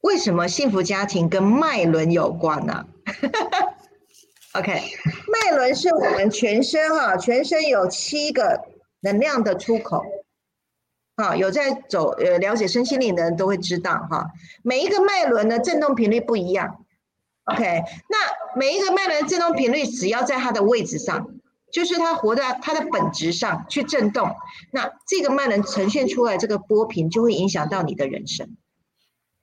[0.00, 2.88] 为什么幸福家庭跟脉轮有关呢
[4.58, 4.82] ？OK，
[5.28, 8.60] 脉轮是我们全身哈，全身有七个
[9.00, 10.02] 能量的出口。
[11.14, 14.26] 啊，有在走呃了解身心灵的人都会知道哈，
[14.62, 16.84] 每一个脉轮的振动频率不一样。
[17.44, 21.28] OK，那每一个脉轮振动频率只要在它的位置上，
[21.72, 24.30] 就是它活在它的本质上去振动，
[24.72, 28.56] 那这个脉轮呈现出来这个波频就会影响到你的人生。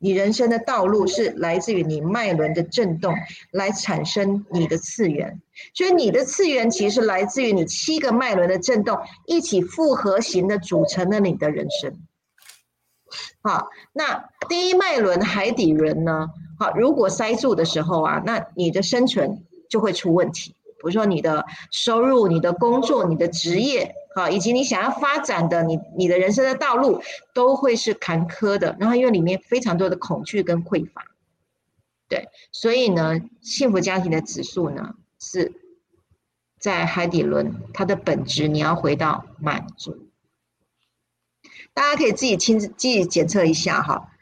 [0.05, 3.15] 你人生的道路是来自于你脉轮的震动
[3.49, 5.41] 来产生你的次元，
[5.73, 11.97] 所以你的次元其实来自于你七个脉轮的震动一起复合型的组成了你的人生。
[13.41, 16.27] 好，那第一脉轮海底轮呢？
[16.59, 20.51] 好，如果塞住的时候啊，那你的生存就会出问题。
[20.51, 27.01] 比如说你的收入、你的工作、你的职业，好，以及你想要发展的你你的人生的道路，
[27.34, 28.75] 都会是坎坷的。
[28.80, 31.06] 然后因为里面非常多的恐惧跟匮乏，
[32.08, 35.51] 对，所以呢，幸福家庭的指数呢是
[36.58, 40.08] 在海底轮，它的本质你要回到满足。
[41.73, 44.13] 大家可以自己亲自自己检测一下哈，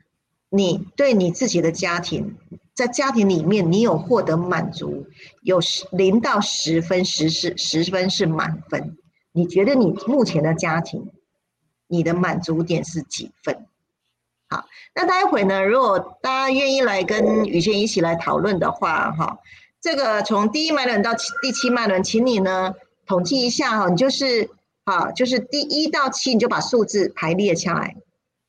[0.50, 2.36] 你对你自己的家庭。
[2.74, 5.06] 在家庭里面，你有获得满足，
[5.44, 8.98] 有十零到十分，十是十分是满分。
[9.34, 11.12] 你觉得你目前的家庭，
[11.88, 13.66] 你的满足点是几分？
[14.48, 19.40] 好，那待会呢，如果大家愿意来跟宇轩一起来讨论的话，哈，
[19.82, 24.50] 这个从第一脉轮到第七脉轮，请你呢统计一下哈，你就是
[24.86, 27.96] 好，就是第一到七，你就把数字排列下来，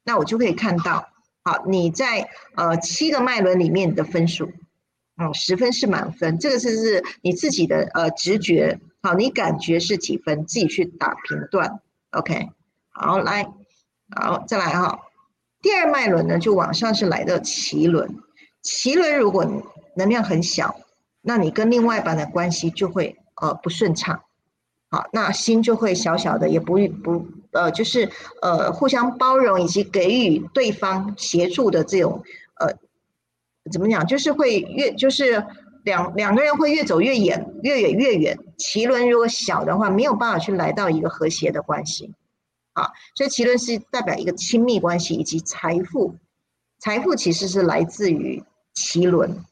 [0.04, 1.08] 那我就可以看到。
[1.42, 4.50] 好，你在呃七个脉轮里面的分数，
[5.16, 11.78] 嗯，十分是满分，这个是是你自己的呃直觉，好，你感觉是几分，自己去打评断
[12.12, 12.48] ，OK，
[12.88, 13.46] 好，来，
[14.16, 14.98] 好，再来哈，
[15.60, 18.16] 第二脉轮呢就往上是来到脐轮，
[18.62, 19.44] 脐轮如果
[19.94, 20.80] 能量很小，
[21.20, 24.22] 那你跟另外一半的关系就会呃不顺畅。
[24.88, 32.22] 好，那心就会小小的，也不不呃，就是呃，互相包容以及给予对方协助的这种
[32.58, 32.74] 呃，
[33.70, 34.06] 怎么讲？
[34.06, 35.44] 就是会越就是
[35.84, 38.38] 两两个人会越走越远，越远越远。
[38.58, 42.12] 奇轮如果小的话，没有办法去来到一个和谐的关系。
[42.72, 46.16] 啊，所以奇轮是代表一个亲密关系以及财富，
[46.80, 48.42] 财富其实是来自于
[48.74, 49.44] 奇轮，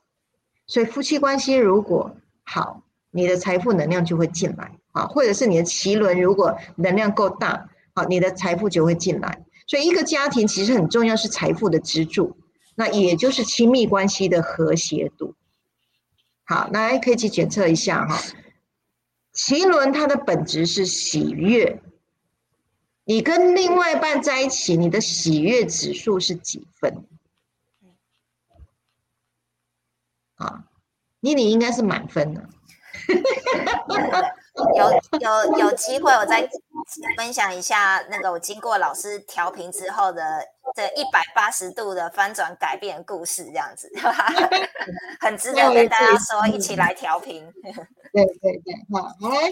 [0.67, 4.73] 所以夫妻关系如果好，你的财富能量就会进来。
[4.93, 9.43] 啊，或者是你的脐轮如果能量够大，好，你的财富就会进来。
[9.67, 12.37] 所以一个家庭其实很重要，是财富的支柱，
[12.75, 15.35] 那也就是亲密关系的和谐度。
[16.45, 18.21] 好，来可以去检测一下哈，
[19.33, 21.81] 奇轮它的本质是喜悦。
[23.05, 27.07] 你跟另外一半在一起，你的喜悦指数是几分？
[30.37, 30.65] 啊，
[31.21, 32.49] 妮妮应该是满分的。
[34.77, 36.49] 有有有机会，我再
[37.17, 43.91] 分享一下那个我经过老师调频之后的这一百八十度的翻转改变故事，这样子，
[45.21, 47.51] 很值得 跟大家说，一起来调频。
[48.13, 49.51] 对对对，好，来，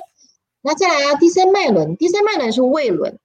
[0.61, 3.19] 那再来啊，第三脉轮，第三脉轮是胃轮，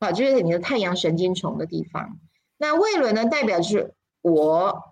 [0.00, 2.18] 好，就是你的太阳神经丛的地方。
[2.58, 4.82] 那胃轮呢，代表是我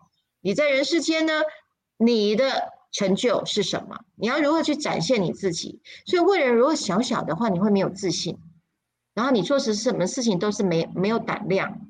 [0.40, 1.42] 你在人世间呢，
[1.98, 4.04] 你的成就是什么？
[4.16, 5.80] 你要如何去展现你自己？
[6.04, 8.38] 所以，为人如果小小的话，你会没有自信，
[9.14, 11.80] 然后你做什什么事情都是没没有胆量，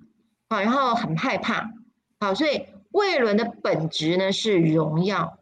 [0.48, 1.70] 好，然后很害怕，
[2.20, 5.38] 好，所以魏伦的本质呢是荣耀，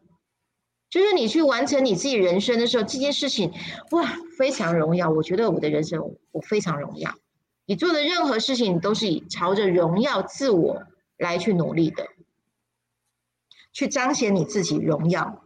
[0.88, 3.52] 就是你去完成你自己人生的时候，这件事情
[3.90, 5.10] 哇非常荣耀。
[5.10, 7.14] 我觉得我的人生我非常荣耀，
[7.66, 10.82] 你做的任何事情都是以朝着荣耀自我
[11.18, 12.06] 来去努力的，
[13.74, 15.44] 去彰显你自己荣耀。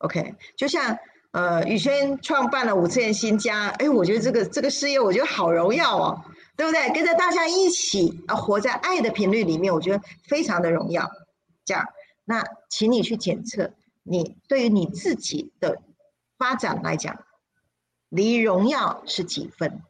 [0.00, 0.98] OK，就像
[1.32, 6.24] 呃宇轩创办了五次元新家，哎，我觉得这个这个事业我觉得好荣耀哦，
[6.56, 6.88] 对不对？
[6.94, 11.10] 跟着大家一起啊，活在爱的频率里面，我觉得非常的荣耀。
[11.66, 11.84] 这样，
[12.24, 15.82] 那请你去检测你对于你自己的
[16.38, 17.22] 发展来讲，
[18.08, 19.82] 离荣耀是几分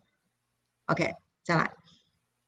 [0.86, 1.70] ？OK，再来，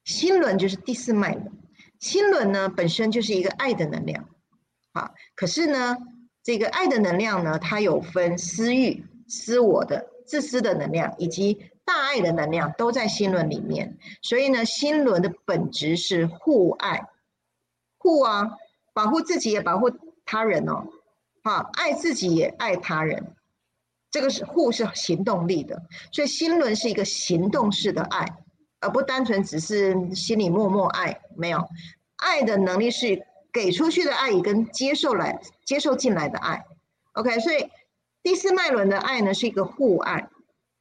[0.03, 1.49] 心轮就是第四脉轮，
[1.97, 4.27] 心轮呢本身就是一个爱的能量，
[4.93, 5.95] 好，可是呢。
[6.43, 13.97] 这个爱的能量呢，它有分私欲、私我的自私的能量，以及大爱的能量，都在心轮里面。
[14.21, 17.07] 所以呢，心轮的本质是互爱，
[17.97, 18.51] 互啊，
[18.93, 19.89] 保护自己也保护
[20.25, 20.85] 他人哦。
[21.45, 23.35] 好，爱自己也爱他人，
[24.11, 25.81] 这个是互是行动力的。
[26.11, 28.25] 所以心轮是一个行动式的爱，
[28.81, 31.21] 而不单纯只是心里默默爱。
[31.37, 31.65] 没有
[32.17, 33.25] 爱的能力是。
[33.53, 36.65] 给出去的爱跟接受来接受进来的爱
[37.13, 37.69] ，OK，所以
[38.23, 40.27] 第四脉轮的爱呢是一个互爱。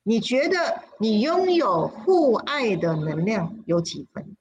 [0.03, 4.37] 你觉得你拥有互爱的能量有几分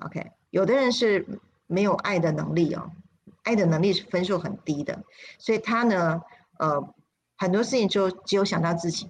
[0.00, 1.24] ？OK，有的人是
[1.66, 2.90] 没有爱的能力哦，
[3.44, 5.04] 爱的能力是分数很低的，
[5.38, 6.20] 所以他呢，
[6.58, 6.92] 呃，
[7.38, 9.08] 很多事情就只有想到自己，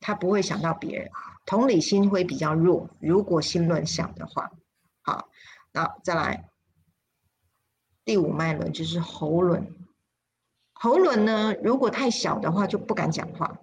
[0.00, 1.10] 他不会想到别人，
[1.46, 2.90] 同理心会比较弱。
[2.98, 4.50] 如果心乱想的话，
[5.02, 5.28] 好。
[5.72, 6.48] 那再来，
[8.04, 9.74] 第五脉轮就是喉轮。
[10.72, 13.58] 喉轮呢，如果太小的话，就不敢讲话。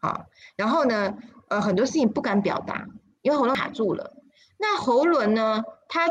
[0.00, 1.16] 好，然后呢，
[1.48, 2.88] 呃，很多事情不敢表达，
[3.20, 4.16] 因为喉咙卡住了。
[4.58, 6.08] 那喉轮呢，它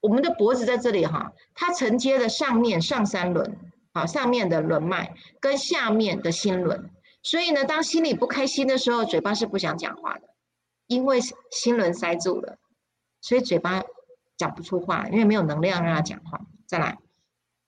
[0.00, 3.56] 我们的脖子在这里哈，它承接了上面上三轮，
[3.94, 6.90] 好，上面的轮脉跟下面的心轮。
[7.22, 10.28] 所以呢，当心里不开心的时候，嘴巴是不想讲话的，
[10.88, 12.58] 因为心轮塞住了。
[13.24, 13.82] 所以嘴巴
[14.36, 16.38] 讲不出话，因为没有能量让他讲话。
[16.66, 16.98] 再来，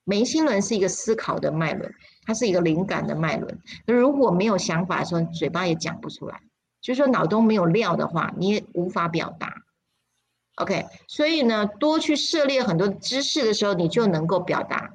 [0.04, 1.94] 眉心轮是一个思考的脉轮，
[2.26, 3.58] 它是一个灵感的脉轮。
[3.86, 6.42] 那如果没有想法的时候，嘴巴也讲不出来。
[6.82, 9.54] 就是说脑中没有料的话，你也无法表达。
[10.56, 14.92] OK，所以呢，多去涉猎很多知识的时候，你就能够表达。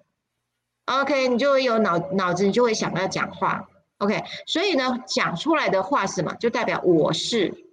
[0.85, 3.67] OK，你就会有脑脑子，你就会想要讲话。
[3.97, 6.35] OK，所以呢，讲出来的话是什么？
[6.35, 7.65] 就代表我是。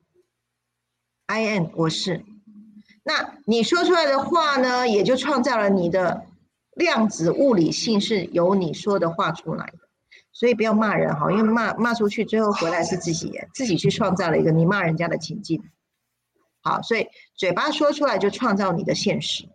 [1.26, 2.24] I am，我是。
[3.08, 6.26] 那你说出来的话呢，也就创造了你的
[6.74, 9.78] 量子物理性是由你说的话出来的。
[10.30, 15.62] 所以不要骂人哈，因为骂骂出去，最后回来是自己自己去创造了一个你骂人家的情境。
[16.60, 19.48] 好，所以嘴巴说出来就创造你的现实。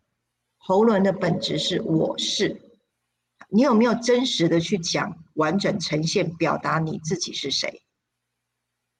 [0.57, 2.59] 喉轮的本质是我是，
[3.49, 7.83] 你有没有真实的去讲，完整呈现表达你自己是谁？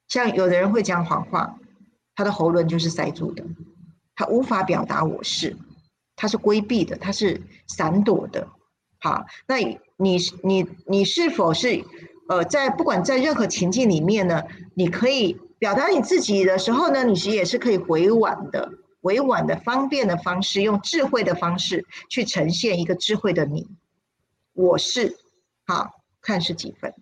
[0.07, 1.57] 像有的人会讲谎话。
[2.15, 3.43] 他的喉轮就是塞住的，
[4.15, 5.55] 他无法表达我是，
[6.15, 8.47] 他是规避的，他是闪躲的。
[8.99, 9.57] 好，那
[9.97, 11.83] 你你你是否是
[12.29, 14.43] 呃，在不管在任何情境里面呢，
[14.75, 18.71] 你可以表达你自己的时候呢，你其实也是可以委婉的、
[19.01, 23.67] 委婉的、方便的方式，用智慧的方式去呈现一个智慧的你。
[24.53, 25.17] 我是
[25.65, 25.89] 好
[26.21, 26.93] 看是几分？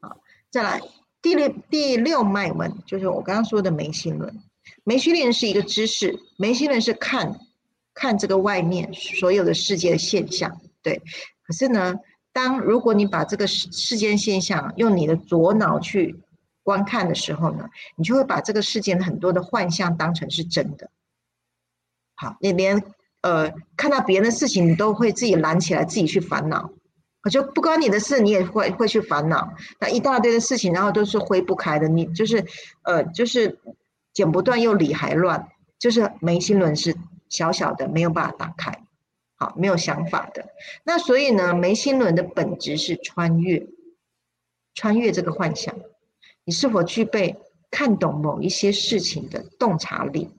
[0.00, 0.80] 好，再来
[1.20, 4.40] 第六第六脉轮，就是我刚刚说的眉心轮。
[4.84, 7.38] 眉心轮是一个知识，眉心轮是看，
[7.94, 11.02] 看这个外面所有的世界的现象，对。
[11.42, 11.94] 可是呢，
[12.32, 16.16] 当如果你把这个世世间现象用你的左脑去
[16.62, 20.90] 观看的时候呢，你就会把这个世间很多的幻象当成是真的。
[22.14, 22.82] 好，你连
[23.22, 26.70] 呃看到别人的事情，你都会自己拦起来，自己去烦恼。
[27.24, 29.52] 我就不关你的事，你也会会去烦恼。
[29.80, 31.88] 那一大堆的事情，然后都是挥不开的。
[31.88, 32.44] 你就是
[32.82, 33.58] 呃，就是。
[34.18, 36.96] 剪不断又理还乱，就是眉心轮是
[37.28, 38.82] 小小的，没有办法打开，
[39.36, 40.44] 好，没有想法的。
[40.82, 43.64] 那所以呢，眉心轮的本质是穿越，
[44.74, 45.72] 穿越这个幻想。
[46.42, 47.36] 你是否具备
[47.70, 50.30] 看懂某一些事情的洞察力？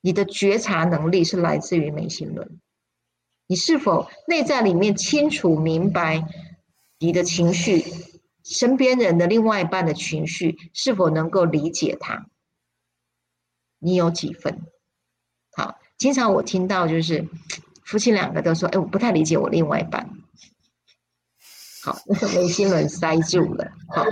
[0.00, 2.58] 你的觉察能力是来自于眉心轮。
[3.46, 6.24] 你是否内在里面清楚明白
[6.98, 7.84] 你的情绪，
[8.42, 12.26] 身边人的另外一半的情绪，是否能够理解他？
[13.78, 14.60] 你有几分？
[15.56, 17.26] 好，经常我听到就是
[17.84, 20.08] 夫妻两个都说：“哎，我不太理解我另外一半。”
[21.84, 21.96] 好，
[22.34, 23.70] 眉心轮塞住了。
[23.88, 24.04] 好，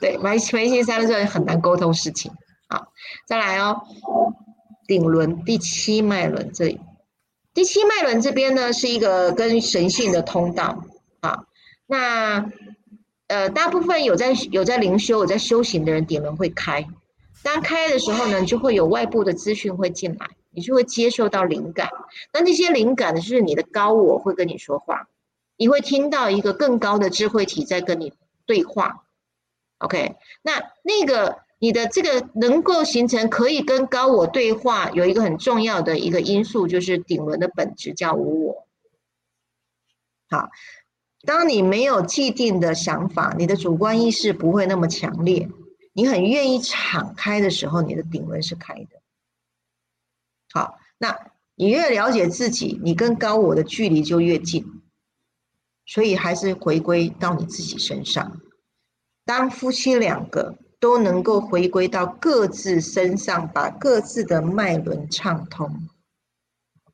[0.00, 2.30] 对，眉眉心塞了之后很难沟通事情。
[2.68, 2.92] 好，
[3.26, 3.82] 再来哦，
[4.86, 6.80] 顶轮第七脉轮这里，
[7.52, 10.84] 第七脉轮这边呢是一个跟神性的通道。
[11.20, 11.44] 啊，
[11.86, 12.50] 那
[13.28, 16.86] 呃，大部分有在有在灵修、有在修行的人，顶轮会开。
[17.44, 20.30] 当开的时候呢，就会有外部的资讯会进来。
[20.56, 21.90] 你就会接受到灵感，
[22.32, 25.08] 那那些灵感呢，就是你的高我会跟你说话，
[25.56, 28.12] 你会听到一个更高的智慧体在跟你
[28.46, 29.04] 对话。
[29.78, 38.68] OK，那那个你的这个能够形成可以跟高我对话，有一个很重要的一个因素，就是顶轮的本质叫无我。
[40.30, 40.50] 好，
[41.26, 45.48] 当你没有既定的想法，你的主观意识不会那么强烈，
[45.94, 49.00] 你很愿意敞开的时候，你的顶轮是开的。
[50.52, 51.16] 好，那
[51.54, 54.82] 你越了解自己，你跟高我的距离就越近，
[55.86, 58.40] 所以还是回归到你自己身上。
[59.24, 65.88] 当夫妻两个都能够回归到各自身上，把各自的脉轮畅通，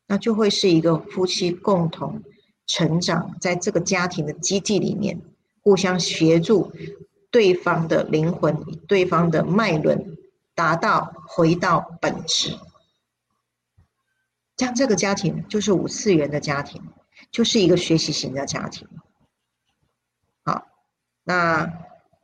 [0.07, 2.23] 那就会是一个夫妻共同
[2.67, 5.21] 成长，在这个家庭的基地里面，
[5.63, 6.71] 互相协助
[7.31, 10.17] 对方的灵魂、对方的脉轮，
[10.55, 12.59] 达到回到本质。
[14.57, 16.83] 像这个家庭就是五次元的家庭，
[17.31, 18.87] 就是一个学习型的家庭。
[20.45, 20.67] 好，
[21.25, 21.65] 那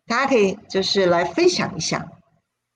[0.07, 2.09] 大家可以就是来分享一下，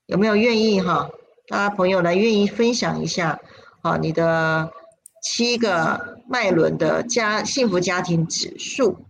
[0.06, 1.10] 有没有愿意哈？
[1.48, 3.40] 大家朋友来愿意分享一下，
[3.82, 4.72] 好，你的
[5.22, 9.04] 七个脉轮的家幸福家庭指数。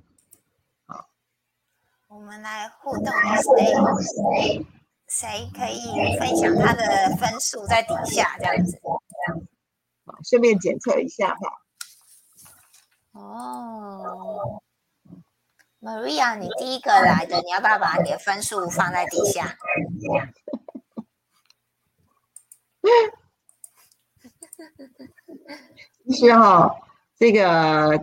[2.21, 3.07] 好，我们来互动，
[3.49, 4.67] 谁
[5.09, 8.79] 谁可以分享他的分数在底下这样子。
[10.29, 11.41] 顺便检测一下哈。
[13.13, 14.61] 哦
[15.81, 19.57] ，Maria，你第一个来的，你要不要把你的分数放在底下？
[26.11, 26.77] 其实哈，
[27.17, 27.99] 这个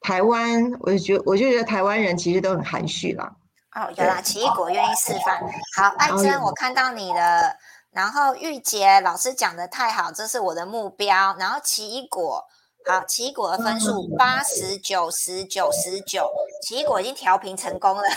[0.00, 3.34] 台湾，我就觉我就觉得台湾人其实都很含蓄啦。
[3.74, 5.40] 哦，有啦，奇异果愿意示范。
[5.76, 7.56] 好，艾珍，我看到你的。
[7.90, 11.36] 然后玉洁老师讲的太好，这是我的目标。
[11.38, 12.42] 然后奇异果，
[12.86, 16.30] 好，奇异果的分数八十九十九十九，
[16.62, 18.02] 奇异果已经调频成功了。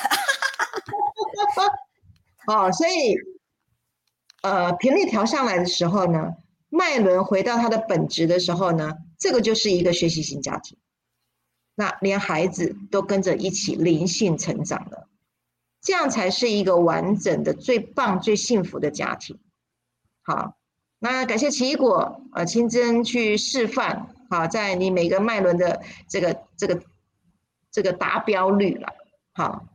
[2.47, 3.17] 哦，所以，
[4.43, 6.31] 呃，频率调上来的时候呢，
[6.69, 10.77] 脉轮回到它的本质的时候呢，这个就是一个学习型家庭。
[11.75, 15.04] 那连孩子都跟着一起灵性成长了，
[15.86, 19.39] 这样才是一个完整的、最棒、最幸福的家庭。
[20.23, 20.57] 好，
[20.97, 26.81] 那感谢奇异果呃清真去示范，好，在你每个脉轮的这个这个
[27.71, 28.88] 这个达标率了，
[29.36, 29.67] 好，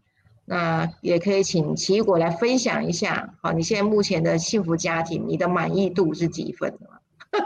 [0.44, 6.76] 那也可以请奇异果来分享一下，好，你现在目前的幸福家庭，你的满意度是几分？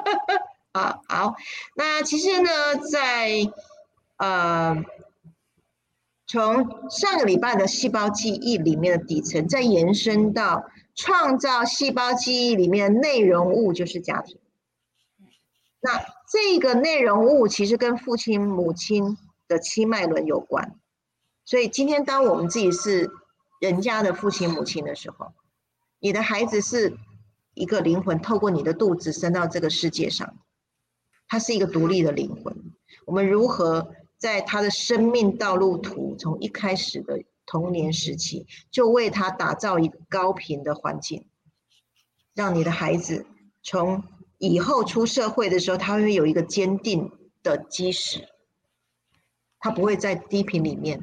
[0.72, 1.34] 啊，好，
[1.76, 2.48] 那其实呢，
[2.90, 3.30] 在
[4.16, 4.82] 呃
[6.34, 10.64] 从上个礼拜的细胞记忆里面的底层，再延伸到。
[10.96, 14.38] 创造细胞记忆里面的内容物就是家庭，
[15.80, 19.18] 那这个内容物其实跟父亲、母亲
[19.48, 20.76] 的七脉轮有关。
[21.44, 23.10] 所以今天当我们自己是
[23.60, 25.32] 人家的父亲、母亲的时候，
[25.98, 26.96] 你的孩子是
[27.54, 30.36] 一个灵魂，透过你的肚子生到这个世界上，
[31.26, 32.56] 他是一个独立的灵魂。
[33.04, 33.92] 我们如何
[34.24, 37.22] 在他的生命道路图从一开始的？
[37.44, 41.26] 童年时期就为他打造一个高频的环境，
[42.34, 43.26] 让你的孩子
[43.62, 44.02] 从
[44.38, 47.12] 以后出社会的时候，他会有一个坚定
[47.42, 48.26] 的基石，
[49.58, 51.02] 他不会在低频里面，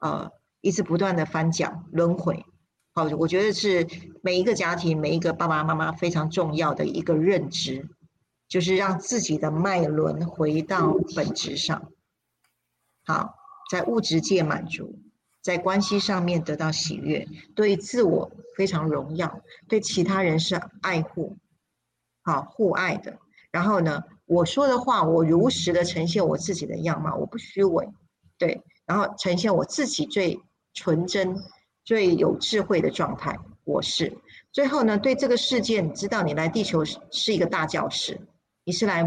[0.00, 2.44] 呃，一直不断的翻搅轮回。
[2.92, 3.88] 好，我觉得是
[4.20, 7.88] 每一个家庭、每一个爸爸妈妈非常重要的一个认知，
[8.48, 11.90] 就是让自己的脉轮回到本质上。
[13.04, 13.34] 好，
[13.70, 14.98] 在物质界满足。
[15.42, 17.26] 在关系上面得到喜悦，
[17.56, 21.36] 对自我非常荣耀，对其他人是爱护，
[22.22, 23.18] 好互爱的。
[23.50, 27.88] 然后呢，我说的话，我如实的呈现我自己的样貌，我不虚伪，
[28.38, 28.62] 对。
[28.86, 30.38] 然后呈现我自己最
[30.74, 31.36] 纯真、
[31.84, 34.16] 最有智慧的状态，我是。
[34.52, 38.20] 最后呢，对这个世界，你知道，你来地球是是一个大教室，
[38.62, 39.02] 你是来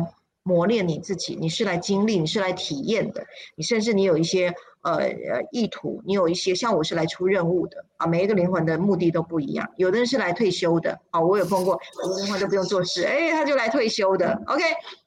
[0.45, 3.27] 磨练你自己，你是来经历，你是来体验的，
[3.57, 4.55] 你甚至你有一些。
[4.85, 9.67] 呃呃，意图你有一些，像我是来出任务的啊，每一个灵魂的目的都不一样。
[9.77, 14.39] 有的人是来退休的，啊，我有碰过，有的灵魂都不用做事，哎，他就来退休的。
[14.45, 14.61] OK，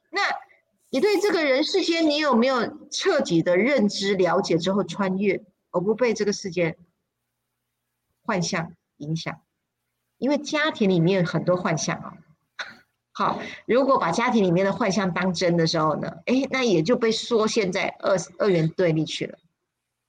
[0.09, 0.19] 那
[0.89, 6.77] 你对这个人世间，你有没有彻底的认知、了解之后穿越，而不被这个世界
[8.23, 9.39] 幻象影响？
[10.17, 12.17] 因为家庭里面很多幻象啊。
[13.19, 19.37] 好，如果把家庭里面的幻象当真的时候呢，哎，那也就被缩限在二二元对立去了。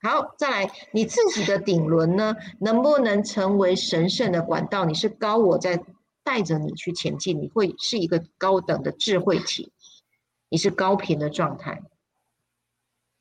[0.01, 4.85] 好，再来，你自己的顶轮呢，能不能成为神圣的管道？
[4.85, 5.83] 你是高我在
[6.23, 9.73] 带着你去前进，你会是一个高等的智慧体，
[10.47, 11.83] 你是高频的状态。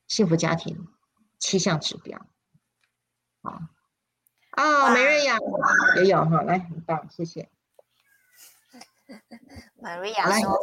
[0.06, 0.86] 幸福家庭
[1.40, 2.24] 七项指标，
[3.42, 3.58] 好
[4.52, 5.36] 啊，梅瑞亚
[5.96, 7.48] 也有哈，来，很棒，谢谢。
[9.82, 10.58] Maria 说：“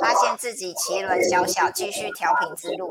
[0.00, 2.90] 发现自己奇轮小小，继续调频之路。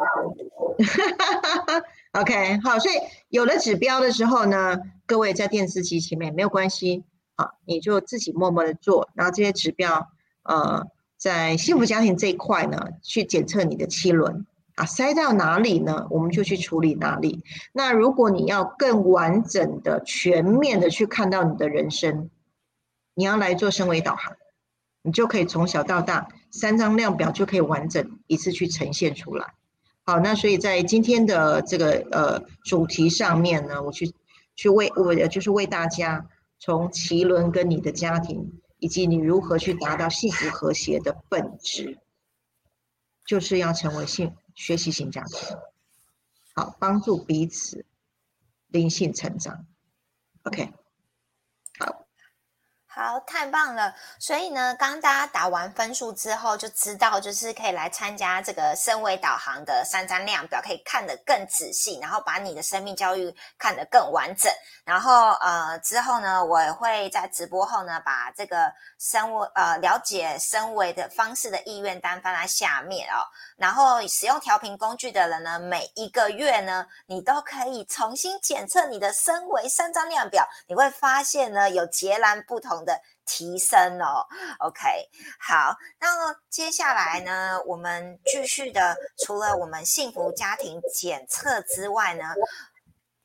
[2.14, 2.96] ”OK，好，所以
[3.30, 7.04] 有了指标的时候呢，各位在电视机前面没有关系，
[7.36, 10.10] 啊，你就自己默默的做，然后这些指标，
[10.44, 10.86] 呃，
[11.18, 14.46] 在幸福家庭这一块呢，去检测你的七轮
[14.76, 17.44] 啊，塞到哪里呢，我们就去处理哪里。
[17.72, 22.30] 那如果你要更完整的、全面的去看到你的人生，
[23.16, 24.36] 你要来做升维导航。
[25.04, 29.54] 你就可以从小到大三张量表就可以完整一次去呈现出来。
[30.04, 34.14] 好，那所以在今天的这个呃主题上面呢，我去
[34.56, 36.28] 去为我就是为大家
[36.60, 42.00] 从脐轮跟你的家庭，以及你如何去达到幸福和谐的本质，
[43.26, 45.58] 就是要成为幸学习型家庭，
[46.56, 47.86] 好，帮助彼此
[48.68, 49.66] 灵性成长。
[50.44, 50.74] OK。
[52.94, 53.96] 好，太棒了！
[54.20, 64.52] 所以呢，刚大家打完分数之后，就知道就是可以来参加这个升维导航的三张量表，可以看得更仔细，然后把你的生命教育看得更完整。
[64.84, 68.70] 然后呃，之后呢，我也会在直播后呢，把这个
[69.00, 73.24] 升维呃了解升维的方式的意愿单放在下面哦。
[73.56, 82.81] 然后使用调频工具的人呢，每一个月呢，你都可以重新检测你的升维三张量表，你会发现呢，有截然不同。
[82.84, 84.26] 的提升哦
[84.60, 85.10] ，OK，
[85.40, 92.34] 好，那接下来呢，我们继续的，除了我们幸福家庭检测之外呢，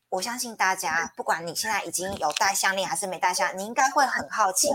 [0.08, 4.68] 我相信大家，不管你现在已经有戴项链还是没戴项，你应该会很好奇，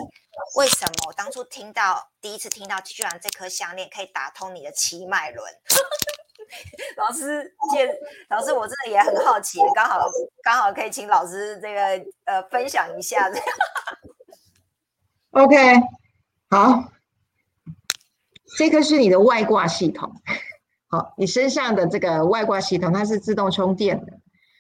[0.56, 5.54] 为什么我当初听到第一次听到，居然这颗项链可以打通你的七脉轮？
[6.98, 7.88] 老师见
[8.30, 10.06] 老师，我真的也很好奇，刚好
[10.44, 11.82] 刚好可以请老师这个
[12.26, 13.46] 呃分享一下这样。
[15.32, 15.56] OK，
[16.50, 16.92] 好，
[18.58, 20.14] 这个是你的外挂系统。
[20.90, 24.20] 好，你身上的这个外挂系统，它是自动充电的，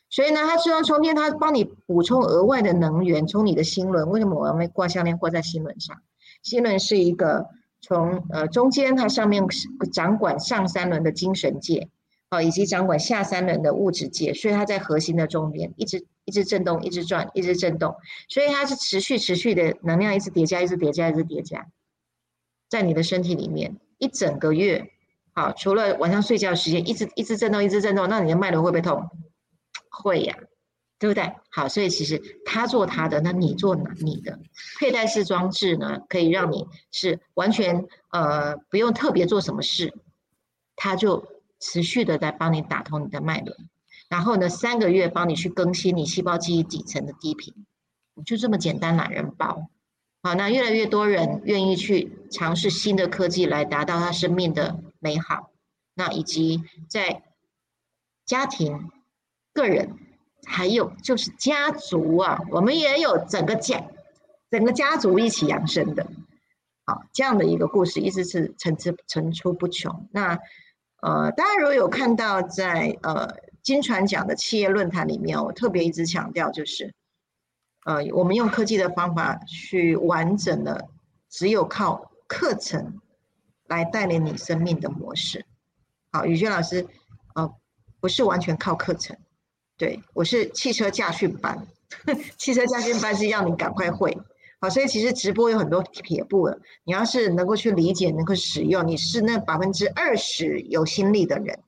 [0.09, 4.09] 所以呢，它自动充电，它帮你补充额外的能源，从你的心轮。
[4.09, 6.01] 为什么我要挂项链挂在心轮上？
[6.41, 7.49] 心轮是一个
[7.81, 9.43] 从呃中间，它上面
[9.91, 11.89] 掌管上三轮的精神界，
[12.31, 16.07] 好，以及掌管下三轮的物质界，所以它在核心的中间一直。
[16.23, 17.95] 一直震动，一直转，一直震动，
[18.29, 21.67] 所以它是持续、持续的能量，一直叠加，一直叠加，一直叠加，
[22.69, 24.91] 在你的身体里面一整个月。
[25.33, 29.03] 好，除了晚上睡觉时间，一直一直震动，一直震动，那你的脉轮会不会痛？
[29.89, 30.37] 会呀，
[30.99, 31.33] 对不对？
[31.49, 34.39] 好，所以其实他做他的，那你做你的。
[34.79, 39.91] 佩戴式装置呢，可以让你是完全呃不用特别做什么事，
[40.75, 41.25] 它就
[41.61, 43.55] 持续的在帮你打通你的脉轮。
[44.09, 47.53] 然后呢，三个月帮你去更新你细胞记忆底层的低频，
[48.25, 49.69] 就这么简单，懒人包。
[50.23, 55.49] 好，那越来越多人愿意去尝试新的科技来达到他生命的美好。
[55.93, 57.23] 那以及在
[58.25, 58.91] 家庭、
[59.53, 59.97] 个人，
[60.45, 63.83] 还有就是家族啊，我们也有整个家、
[64.49, 66.05] 整个家族一起养生的。
[66.85, 70.07] 好，这样的一个故事一直是层出层出不穷。
[70.11, 70.37] 那
[71.01, 73.27] 呃，大家如果有看到在呃。
[73.63, 76.91] 金传讲的企业论坛里面，我特别一直强调，就是，
[77.85, 80.89] 呃，我们用科技的方法去完整的，
[81.29, 82.99] 只有靠课程
[83.67, 85.45] 来带领你生命的模式。
[86.11, 86.87] 好，宇轩老师，
[87.35, 87.53] 呃，
[87.99, 89.15] 不是完全靠课程，
[89.77, 91.67] 对我是汽车驾训班，
[92.39, 94.17] 汽车驾训班是要你赶快会。
[94.61, 101.59] 好，所以其实直播有很多撇步的，你要是能够去理解，能够使用，你是那百分之二十有心力的人。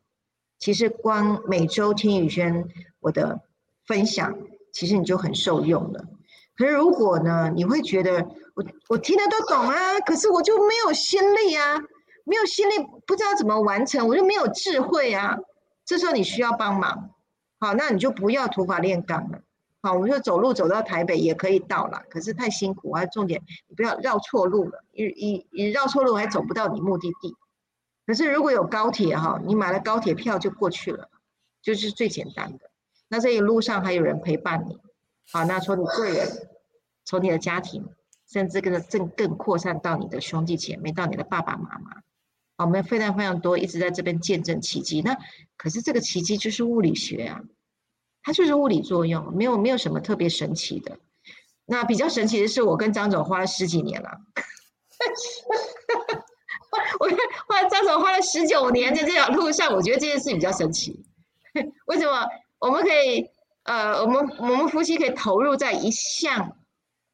[0.60, 2.70] 其实光每周听宇轩
[3.00, 3.42] 我的
[3.88, 4.38] 分享，
[4.72, 6.06] 其实你就很受用了。
[6.56, 11.80] 可是如果呢，你会觉得我我听的都懂啊，可是我就没有心力啊，
[12.26, 12.74] 没有心力，
[13.08, 15.36] 不知道怎么完成，我就没有智慧啊。
[15.84, 17.10] 这时候你需要帮忙，
[17.60, 19.42] 好，那你就不要土法炼钢了。
[19.84, 23.06] 好，我们说走路走到台北也可以到了，可是太辛苦啊。
[23.06, 27.36] 重点你不要绕错路了，一一一绕错路还走不到你目的地。
[28.06, 31.10] 可是如果有高铁哈，你买了高铁票就过去了，
[31.62, 32.72] 就是最简单的。
[33.10, 34.78] 那这一路上还有人陪伴你，
[35.30, 36.30] 好，那从你个人，
[37.04, 37.86] 从你的家庭，
[38.26, 42.02] 甚至更更更扩散到你的兄弟姐妹，到你的爸爸妈妈，
[42.56, 45.02] 我们非常非常多，一直在这边见证奇迹。
[45.02, 45.18] 那
[45.58, 47.42] 可是这个奇迹就是物理学啊，
[48.24, 50.98] 它就是物理作用，没有没有什么特别神奇的。
[51.66, 54.10] 那比较神奇的是，我跟张总花了十几年了。
[57.00, 57.18] 我跟
[57.48, 61.06] 花张总花了十九年在这条路上，我觉得这件事比较神奇。
[61.86, 62.28] 为什么
[62.60, 63.30] 我们可以
[63.64, 66.58] 呃，我们我们夫妻可以投入在一项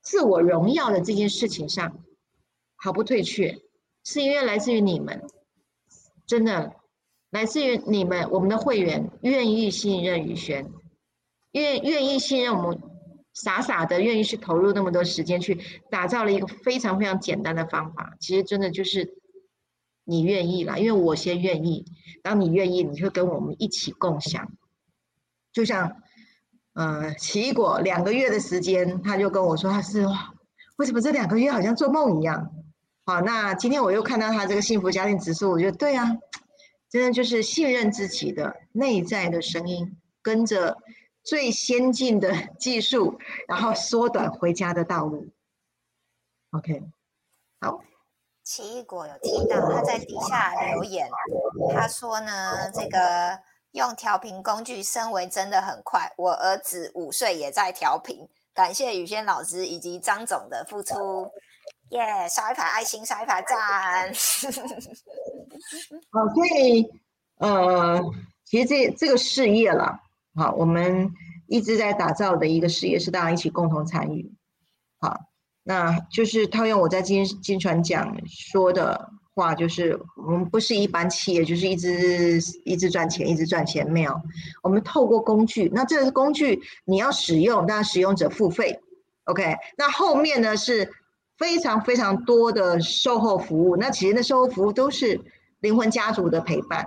[0.02, 2.00] 自我荣耀的这件事情上，
[2.76, 3.60] 毫不退却，
[4.04, 5.22] 是因为来自于你们，
[6.26, 6.74] 真的
[7.30, 10.72] 来自于你们，我们的会员愿意信任宇轩，
[11.52, 12.82] 愿愿意信任我们。
[13.32, 15.58] 傻傻的愿意去投入那么多时间去
[15.90, 19.14] 打造了一个非常非常简单的方法，其实真的就是
[20.04, 21.86] 你愿意啦，因为我先愿意，
[22.22, 24.52] 当你愿意，你会跟我们一起共享。
[25.54, 26.02] 就像
[26.74, 30.06] 呃奇异果两个月的时间，他就跟我说他是，
[30.76, 32.52] 为什么这两个月好像做梦一样？
[33.06, 36.18] 好，那今天我又看到他这个幸福家庭指数，我觉得对啊，
[36.90, 40.76] 真的就是信任自己的内在的声音，跟着。
[41.30, 45.28] 最先进的技术，然后缩短回家的道路。
[46.54, 46.82] OK，
[47.62, 47.84] 好。
[48.44, 51.08] 奇异果有听到他在底下留言，
[51.72, 53.40] 他说呢，这个
[53.74, 56.12] 用调频工具升维真的很快。
[56.18, 61.32] 我儿子五岁也在调频，感谢宇轩老师以及张总的付出。
[61.92, 64.12] 耶，刷一排爱心，刷一排赞。
[66.10, 66.90] 好，所以
[67.38, 68.02] 呃，
[68.46, 70.00] 其实这这个事业了。
[70.36, 71.12] 好，我们
[71.48, 74.32] 一直在打造的一个事业是大家一起共同参与。
[75.00, 75.20] 好，
[75.64, 84.22] 那就是套用我在金金传讲说的话，就是我们不是一般企业，就是一直一直赚钱，一直赚钱，没有。
[84.62, 88.80] 我们透过工具，那这个工具你要使用，那使用者付费。
[89.26, 90.92] OK，那后面呢是
[91.38, 95.20] 非常非常多的售后服务，那其实那售后服务都是
[95.60, 96.86] 灵魂家族的陪伴。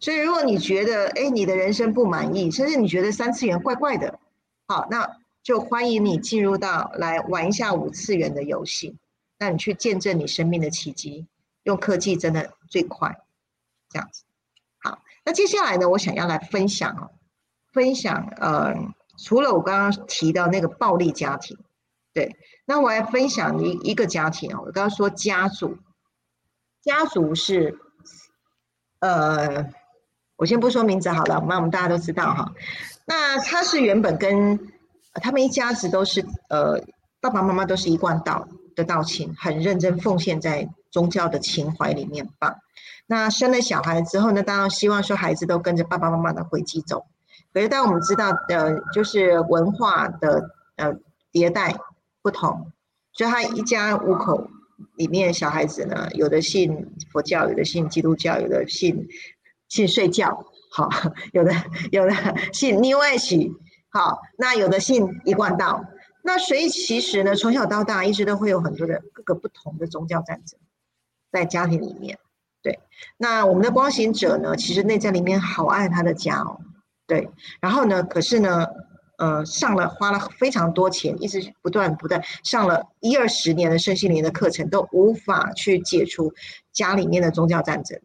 [0.00, 4.20] 所以，如果你觉得哎，你的人生不满意，甚至你觉得三次元怪怪的，
[4.68, 8.96] 好，那就欢迎你进入到来玩一下五次元的游戏，
[9.40, 11.26] 那你去见证你生命的奇迹。
[11.64, 13.20] 用科技真的最快，
[13.90, 14.22] 这样子。
[14.78, 17.10] 好，那接下来呢，我想要来分享哦，
[17.72, 18.74] 分享呃，
[19.18, 21.58] 除了我刚刚提到那个暴力家庭，
[22.14, 25.76] 对，那我来分享一一个家庭哦，我刚刚说家族，
[26.82, 27.76] 家族是
[29.00, 29.76] 呃。
[30.38, 32.54] 我先不说名字好了，那我们大家都知道哈。
[33.04, 34.58] 那他是原本跟
[35.14, 36.80] 他们一家子都是呃
[37.20, 42.54] 爸爸妈妈都是一贯道的道亲，很认真奉献在宗教的情怀里面吧。
[43.06, 47.04] 那生了小孩之后呢，当然希望说孩子都跟着爸爸妈妈的轨迹走。
[47.52, 50.94] 可是当我们知道的，就是文化的呃
[51.32, 51.74] 迭代
[52.22, 52.70] 不同，
[53.12, 54.48] 所以他一家五口
[54.94, 59.08] 里面小孩子呢，有的信佛教，有的信基督教，有的信。
[59.68, 60.88] 信睡觉，好，
[61.32, 61.52] 有的
[61.92, 62.12] 有的
[62.52, 63.52] 信 New Age，
[63.90, 65.84] 好，那有的信一贯道，
[66.22, 70.58] 那所以其实呢，从小到大一直都会有很多的各个不同的宗教战争
[71.30, 72.18] 在家庭里面，
[72.62, 72.78] 对，
[73.16, 76.60] 那我们的光行者呢，其实内在里面好爱他的家哦，
[77.06, 78.66] 对，然后呢，可是呢，
[79.18, 86.32] 呃，上了花了非常多钱，一直不断不断上了一二十年的圣心灵的课程，都无法去解除
[86.72, 88.00] 家里面的宗教战争。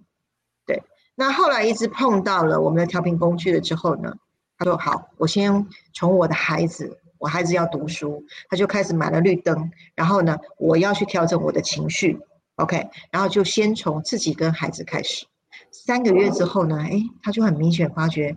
[1.16, 4.16] 那后来一直碰到了我们的调频工具了之后呢，
[4.58, 12.20] 他说好，我先从我的孩子，我孩子要读书，他就开始买了绿灯，然后呢，我要去调整我的情绪
[12.56, 15.28] ，OK，然后就先从自己跟孩子开始，
[15.72, 18.36] 三个月之后呢，哎，他就很明显发觉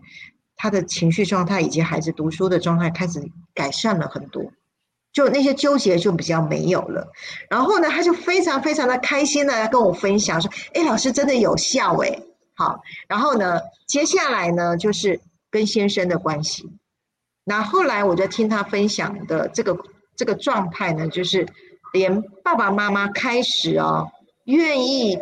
[0.54, 4.44] 他的情绪状态以及孩子读书的状态开始改善了很多，
[5.14, 7.10] 就那些纠结就比较没有了，
[7.48, 12.20] 然后呢，他就非常非常的开心的跟我分享说，哎，老师真的有效哎。
[12.56, 16.70] 好，然后呢，接下来呢就是跟先生的关系。
[17.44, 19.78] 那后来我就听他分享的这个
[20.16, 21.46] 这个状态呢，就是
[21.92, 24.10] 连爸爸妈妈开始哦，
[24.44, 25.18] 愿意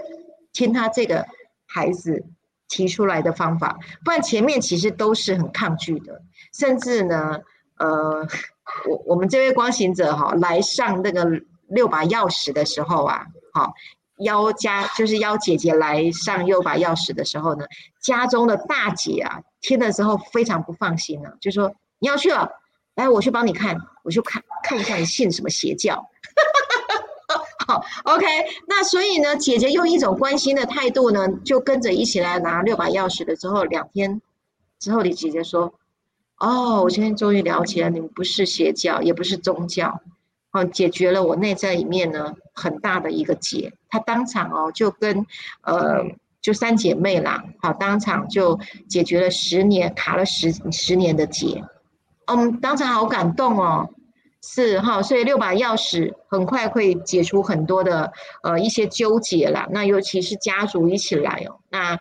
[0.52, 1.26] 听他这个
[1.66, 2.24] 孩子
[2.68, 6.22] 提出来的方法，不然前面其实都是很抗拒的，
[6.52, 7.40] 甚至呢，
[7.78, 8.26] 呃，
[8.88, 11.24] 我我们这位光行者哈来上那个
[11.66, 13.74] 六把钥匙的时候啊，好。
[14.18, 17.66] 邀家就是邀姐姐来上六把钥匙的时候呢，
[18.00, 22.50] 家中的大姐啊，听的时候非常不放心呢，就说你要去了，
[22.94, 26.06] 来我去帮你看，我去看看一下你信什么邪教。
[27.66, 28.26] 好，好，OK，
[28.68, 34.20] 那所以呢，姐姐用一种关心的态度呢，就跟着一起来拿六把钥匙的之后，两天
[34.78, 35.72] 之后，你姐姐说
[36.38, 39.98] ：“哦，我今天终于了解了，你们不是邪教，也不是宗教，
[40.54, 45.26] 哦，解决了我内在里面呢很大的一个结。”她当场哦，就跟
[45.64, 46.02] 呃，
[46.40, 51.62] 就三姐妹啦，好，当场就解决了十年卡了十十年的结，
[52.26, 53.90] 嗯，当场好感动哦。
[54.46, 59.66] 是哈，所以六把钥匙很快会解除很多的呃一些纠结啦。
[59.70, 61.98] 那尤其是家族一起来哦，那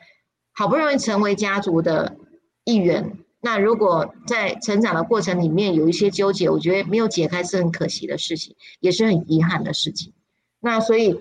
[0.53, 2.17] 好不容易成为家族的
[2.65, 10.13] 一员，那如果在成长的过程里面有一些纠结，我觉得没有解开是很可惜的事情，也是很遗憾的事情。
[10.61, 11.19] 那所以，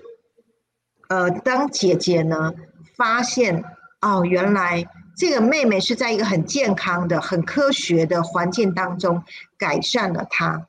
[1.09, 2.53] 呃，当姐姐呢
[2.95, 3.63] 发现
[3.99, 9.23] 哦，原来这个妹妹是在一个很健康的、很科学的环境当中
[9.57, 10.67] 改善了她。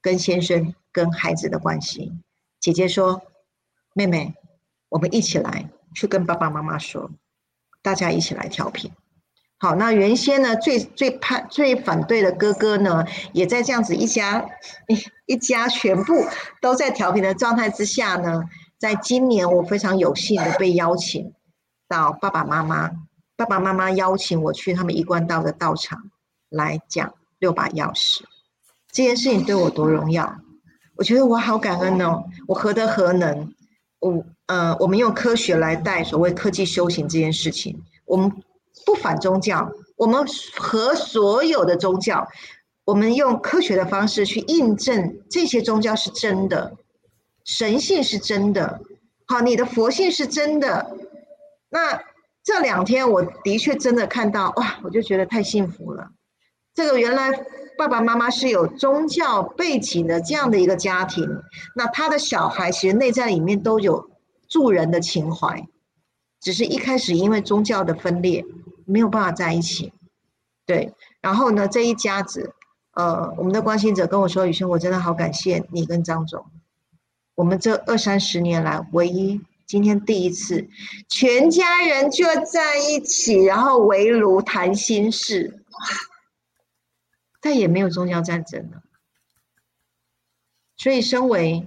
[0.00, 2.12] 跟先生、跟孩子的关系，
[2.60, 3.20] 姐姐说
[3.94, 4.32] ：“妹妹，
[4.88, 7.10] 我们一起来去跟爸爸妈妈说，
[7.82, 8.92] 大家一起来调频。”
[9.60, 14.48] 好，那原先呢最最怕、最反对的哥哥呢，也在这样子一家
[14.86, 14.96] 一
[15.34, 16.24] 一家全部
[16.60, 18.44] 都在调频的状态之下呢，
[18.78, 21.32] 在今年我非常有幸的被邀请
[21.88, 22.90] 到爸爸妈妈，
[23.36, 26.10] 爸爸妈妈邀请我去他们一贯道的道场
[26.48, 28.20] 来讲六把钥匙。
[28.92, 30.40] 这件事情对我多荣耀，
[30.96, 33.52] 我觉得我好感恩哦，我何德何能？
[33.98, 38.32] 我呃，我们用科学来带所谓科技修行这件事情，我们
[38.86, 40.24] 不反宗教，我们
[40.56, 42.26] 和所有的宗教，
[42.84, 46.76] 我们用科学的方式去印证这些宗教是真的，
[47.44, 48.80] 神性是真的，
[49.26, 50.96] 好，你的佛性是真的。
[51.68, 52.02] 那
[52.42, 56.10] 这两天我的确真的看到哇，我就觉得太幸福了，
[56.74, 57.46] 这个原来。
[57.78, 61.24] 爸爸妈妈是有宗教背景的这样的一个家庭，
[61.76, 64.10] 那他的小孩其实内在里面都有
[64.48, 65.64] 助人的情怀，
[66.40, 68.44] 只是一开始因为宗教的分裂
[68.84, 69.92] 没有办法在一起。
[70.66, 72.54] 对，然后呢，这一家子，
[72.92, 76.44] 呃，我们的关心者跟我说：“雨轩，我真的好感谢你跟张总，
[77.34, 80.68] 我们这二三十年来唯一今天第一次，
[81.08, 85.62] 全家人就在一起，然后围炉谈心事。”
[87.40, 88.82] 再也没有宗教战争了，
[90.76, 91.66] 所以身为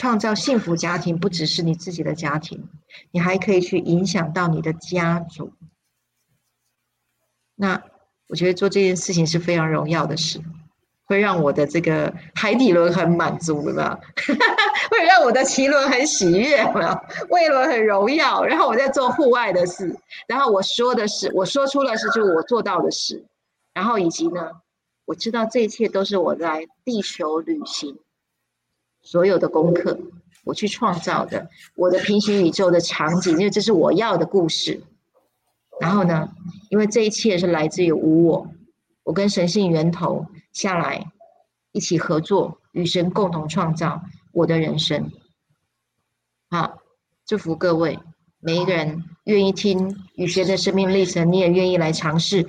[0.00, 2.70] 创造幸福家庭，不只是你自己的家庭，
[3.10, 5.52] 你还可以去影响到你的家族。
[7.54, 7.82] 那
[8.28, 10.40] 我觉得做这件事情是非常荣耀的事，
[11.04, 14.00] 会让我的这个海底轮很满足了，
[14.90, 16.98] 会让我的脐轮很喜悦了，
[17.28, 18.42] 胃轮很荣耀。
[18.42, 19.94] 然后我在做户外的事，
[20.26, 23.22] 然后我说的是，我说出了是就我做到的事，
[23.74, 24.50] 然后以及呢。
[25.04, 27.98] 我知道这一切都是我在地球旅行
[29.02, 29.98] 所有的功课，
[30.44, 34.82] 我去创造的我的平行宇宙的场景，因为这是我要的故事。
[35.80, 36.28] 然后呢，
[36.68, 38.48] 因为这一切是来自于无我，
[39.02, 41.10] 我跟神性源头下来
[41.72, 45.10] 一起合作，与神共同创造我的人生。
[46.50, 46.78] 好，
[47.24, 47.98] 祝福各位
[48.40, 52.46] 每一个人愿意听雨轩的生命历程，你也愿意来尝试。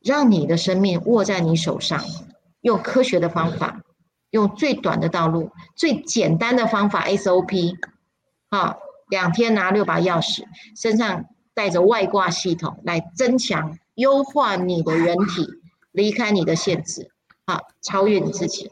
[0.00, 2.02] 让你的生命握在你手上，
[2.62, 3.81] 用科学的方法，
[4.32, 7.76] 用最短的道路、最简单的方法 SOP，
[8.48, 8.76] 啊，
[9.08, 10.44] 两天拿六把钥匙，
[10.76, 11.24] 身上
[11.54, 15.46] 带着外挂系统来增强、优化你的人体，
[15.92, 17.10] 离开你的限制，
[17.44, 18.68] 啊，超越你自己。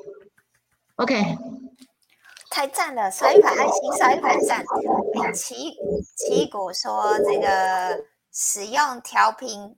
[0.96, 1.38] OK，
[2.50, 3.10] 太赞了！
[3.10, 4.64] 刷一排爱心，刷一排赞。
[5.32, 5.72] 奇
[6.16, 9.76] 奇果说这个使用调频。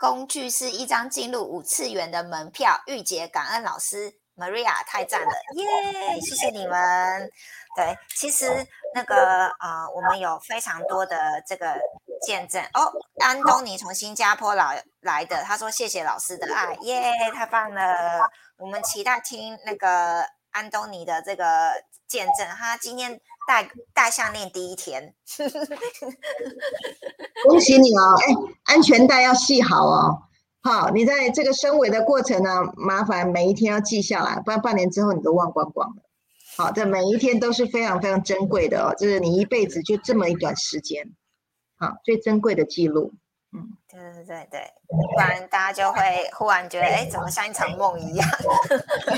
[0.00, 6.20] 工具是一张进入五次元的门票，玉洁感恩老师 Maria 太赞了，耶！
[6.20, 7.30] 谢谢你们。
[7.76, 11.78] 对，其实那个呃，我们有非常多的这个
[12.22, 12.92] 见证哦。
[13.20, 17.12] 安东尼从新加坡来来的，他说谢谢老师的爱，耶！
[17.34, 21.72] 太棒了，我们期待听那个安东尼的这个
[22.06, 22.46] 见证。
[22.56, 23.20] 他今天。
[23.48, 25.14] 戴戴项链第一天，
[27.48, 28.14] 恭喜你哦！
[28.20, 28.34] 哎，
[28.74, 30.20] 安全带要系好哦。
[30.60, 36.02] 好，你在这个升维的过程呢，麻烦每一天要记下来，不然半年之后你都忘光光了。
[36.56, 41.14] 好，这每一天都是非常非常珍贵的哦，就是你一辈子就这么一段时间，
[41.78, 43.12] 好，最珍贵的记录。
[43.52, 43.68] 嗯。
[43.90, 44.72] 对对对对，
[45.14, 48.28] 不然大家就会忽然觉得，哎，怎么像一场梦一样？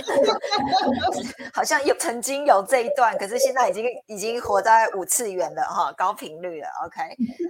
[1.53, 6.69] 好像有曾经有这一段，可是现在已经已经活在五次元了哈，高频率了。
[6.87, 7.01] OK，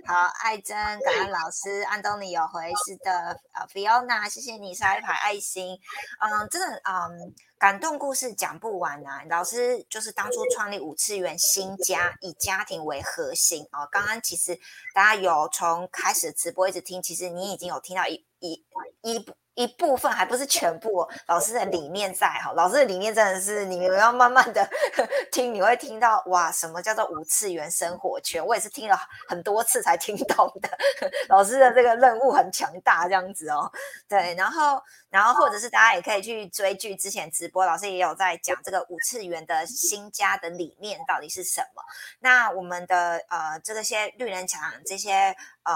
[0.07, 5.79] 好，爱珍，感恩老师，安东尼有回，是的，呃，Fiona，谢谢你刷一排爱心，
[6.21, 7.35] 嗯，真的，嗯。
[7.61, 9.23] 感动故事讲不完啊！
[9.29, 13.87] 老师就是当初创立五次元新家，以家庭为核心哦。
[13.93, 14.59] 刚刚其实
[14.95, 18.65] 大家有从开始直播一直听，其实你已经有听到一一
[19.03, 19.31] 一。
[19.55, 24.67] 一部分还不是全部，老师的理念在哈，老师的理念真的是你们要慢慢的
[25.31, 28.43] 听，你会听到哇，什么叫做五次元生活圈？
[28.47, 28.97] 我也是听了
[29.29, 30.71] 很多次才听懂的。
[31.29, 33.71] 老师的这个任务很强大，这样子哦，
[34.09, 34.81] 对，然后
[35.11, 41.83] 然后或者是大家也可以去追剧，之前直播老师也有在讲这个五次元的新家的理念到底是什么。
[42.21, 45.37] 那我们的呃这个些绿人墙这些。
[45.63, 45.75] 呃，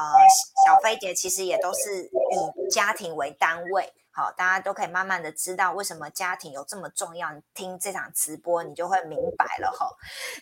[0.66, 7.30] 小飞碟其实也都是以家庭为单位，好，大家都可以慢慢的知道为什么家庭有这么重要。
[7.52, 9.88] 听这场直播，你就会明白了哈。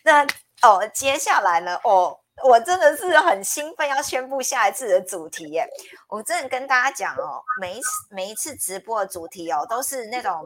[0.03, 0.25] 那
[0.61, 5.67] 哦，接下来呢，哦，我真的是很兴奋，要宣布下一次的主题耶！
[6.07, 10.43] 我真的跟大家讲哦，每一次每一次直播的主题哦，都是那种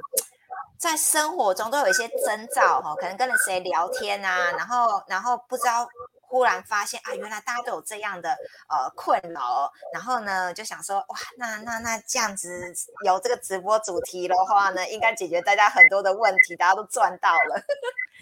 [0.77, 5.87] 在生活中都有一些征兆哈，可能跟了谁聊天啊，然后然后不知道。
[6.29, 8.31] 忽然发现啊，原来大家都有这样的
[8.67, 12.69] 呃困扰，然后呢就想说哇，那那那这样子
[13.05, 17.63] 有这个直播主题的话呢，应该解决大家很多的问题，大家都赚到了。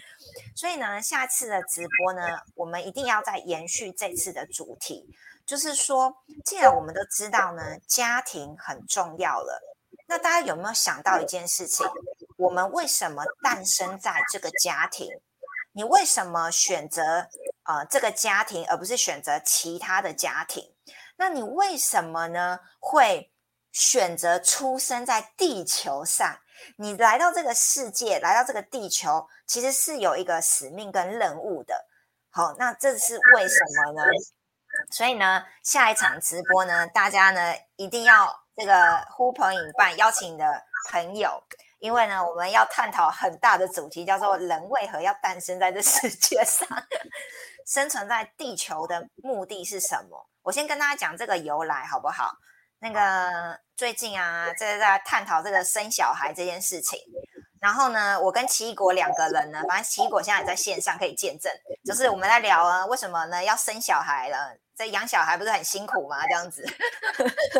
[0.56, 5.06] 所以呢，下次的直播呢，我们一定要再延续这次的主题，
[5.44, 9.60] 就是说，既然我们都知道呢，家庭很重要了，
[10.08, 11.86] 那大家有没有想到一件事情？
[12.38, 15.06] 我们为什么诞生在这个家庭？
[15.72, 17.28] 你为什么选择
[17.64, 20.72] 呃这个家庭，而不是选择其他的家庭？
[21.16, 22.60] 那你为什么呢？
[22.80, 23.30] 会
[23.72, 26.38] 选择出生在地球上？
[26.76, 31.86] 你来到这个世界，来到这个地球，其实是有一个使命跟任务的。
[32.30, 34.02] 好，那这是为什么呢？
[34.90, 41.42] 所以呢，下一场直播呢，大家呢一定要这个呼朋引伴，邀请你的朋友。
[41.78, 46.66] 因为呢，我们要探讨很大的主题，叫做人为何要诞生在这世界上，
[47.66, 50.26] 生存在地球的目的是什么？
[50.42, 52.32] 我先跟大家讲这个由来，好不好？
[52.86, 56.96] 那个最近啊，在在探讨这个生小孩这件事情。
[57.60, 61.52] 然后呢，我跟奇异果两个人呢，反正奇异果现在也在线上可以见证，
[61.84, 64.56] 就是我们在聊啊，为什么呢要生小孩了？
[64.76, 66.22] 这养小孩不是很辛苦吗？
[66.28, 66.64] 这样子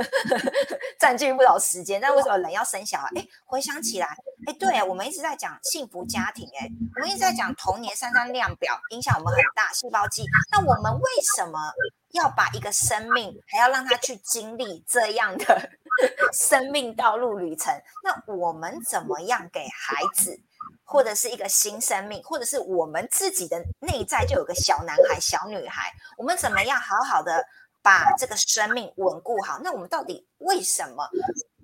[1.01, 3.09] 占据不少时间，但为什么人要生小孩？
[3.17, 4.07] 哎，回想起来，
[4.47, 10.25] 哎，对我们一直在讲幸福家庭，哎，我们一直在讲童年三张量表影响我们很大，细胞记。
[10.53, 11.59] 那我们为什么
[12.17, 15.71] 要把一个生命还要让他去经历这样的
[16.35, 17.73] 生命道路旅程？
[18.03, 20.41] 那我们怎么样给孩子？
[20.85, 27.45] 或者是一个新生命，或者是我们自己的内在就有个小男孩、小女孩，我们怎么样好好的
[27.83, 29.59] 把这个生命稳固好？
[29.65, 31.09] 那我们到底为什么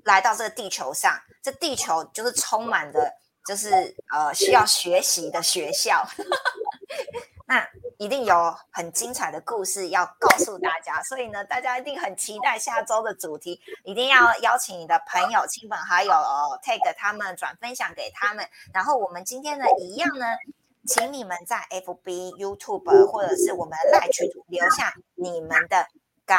[0.04, 1.20] 来到这个地球上？
[1.40, 3.12] 这地球就是充满着，
[3.46, 3.70] 就是
[4.12, 6.04] 呃需要学习的学校。
[7.46, 7.68] 那
[8.02, 18.44] 一定有很精彩的故事要告诉大家，所以呢，大家一定很期待下周的主题，一定要邀请你的朋友、亲朋好友哦，take 他们转分享给他们。
[18.74, 20.26] 然后我们今天呢，一样呢，
[20.84, 25.86] 请你们在 FB、YouTube 或者是我们赖群留下你们的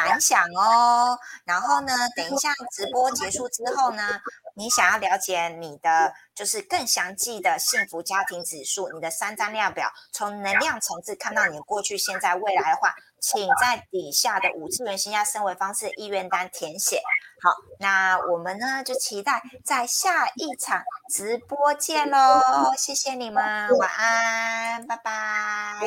[0.02, 1.18] 感想哦。
[1.44, 4.02] 然后呢，等一下直播结束之后呢。
[4.56, 17.02] 你想要了解你的就是更详细的幸福家庭指数，你的三张量表，从能量层次看到你的过去、现在、未来的话，请在底下的五次元新家升维方式意愿单填写。
[17.42, 22.40] 好，那我们呢就期待在下一场直播见喽！
[22.78, 25.80] 谢谢你们，晚安，拜拜。